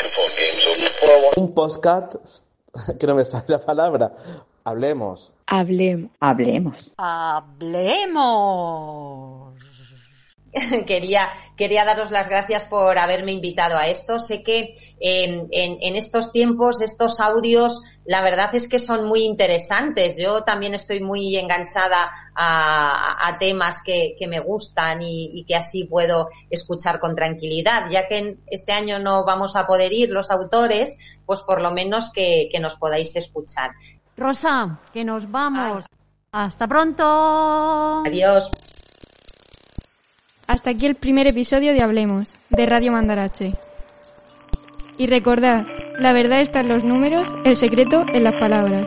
Un 1.36 1.54
podcast, 1.54 2.16
que 2.98 3.06
no 3.06 3.14
me 3.14 3.24
sale 3.24 3.44
la 3.48 3.58
palabra. 3.58 4.12
Hablemos. 4.64 5.36
Hablemos. 5.46 6.10
Hablemos. 6.18 6.92
Hablemos. 6.96 8.36
quería, 10.86 11.28
quería 11.56 11.84
daros 11.84 12.10
las 12.10 12.28
gracias 12.28 12.64
por 12.64 12.98
haberme 12.98 13.32
invitado 13.32 13.76
a 13.76 13.88
esto. 13.88 14.18
Sé 14.18 14.42
que 14.42 14.74
en, 14.98 15.48
en, 15.50 15.96
estos 15.96 16.32
tiempos, 16.32 16.80
estos 16.80 17.20
audios, 17.20 17.82
la 18.04 18.22
verdad 18.22 18.54
es 18.54 18.68
que 18.68 18.78
son 18.78 19.06
muy 19.06 19.20
interesantes. 19.24 20.16
Yo 20.16 20.42
también 20.42 20.74
estoy 20.74 21.00
muy 21.00 21.36
enganchada 21.36 22.10
a, 22.34 23.28
a 23.28 23.38
temas 23.38 23.82
que, 23.84 24.14
que, 24.18 24.26
me 24.26 24.40
gustan 24.40 25.02
y, 25.02 25.40
y, 25.40 25.44
que 25.44 25.56
así 25.56 25.84
puedo 25.84 26.28
escuchar 26.50 27.00
con 27.00 27.14
tranquilidad. 27.14 27.90
Ya 27.90 28.06
que 28.06 28.38
este 28.46 28.72
año 28.72 28.98
no 28.98 29.24
vamos 29.24 29.56
a 29.56 29.66
poder 29.66 29.92
ir 29.92 30.10
los 30.10 30.30
autores, 30.30 30.98
pues 31.24 31.42
por 31.42 31.60
lo 31.60 31.70
menos 31.72 32.10
que, 32.10 32.48
que 32.50 32.60
nos 32.60 32.76
podáis 32.76 33.14
escuchar. 33.16 33.72
Rosa, 34.16 34.78
que 34.92 35.04
nos 35.04 35.30
vamos. 35.30 35.84
Hasta 36.32 36.66
pronto. 36.66 38.02
Adiós. 38.06 38.50
Hasta 40.46 40.70
aquí 40.70 40.86
el 40.86 40.94
primer 40.94 41.26
episodio 41.26 41.72
de 41.72 41.82
Hablemos, 41.82 42.32
de 42.50 42.66
Radio 42.66 42.92
Mandarache. 42.92 43.54
Y 44.96 45.06
recordad, 45.06 45.66
la 45.98 46.12
verdad 46.12 46.40
está 46.40 46.60
en 46.60 46.68
los 46.68 46.84
números, 46.84 47.28
el 47.44 47.56
secreto 47.56 48.06
en 48.12 48.22
las 48.22 48.34
palabras. 48.34 48.86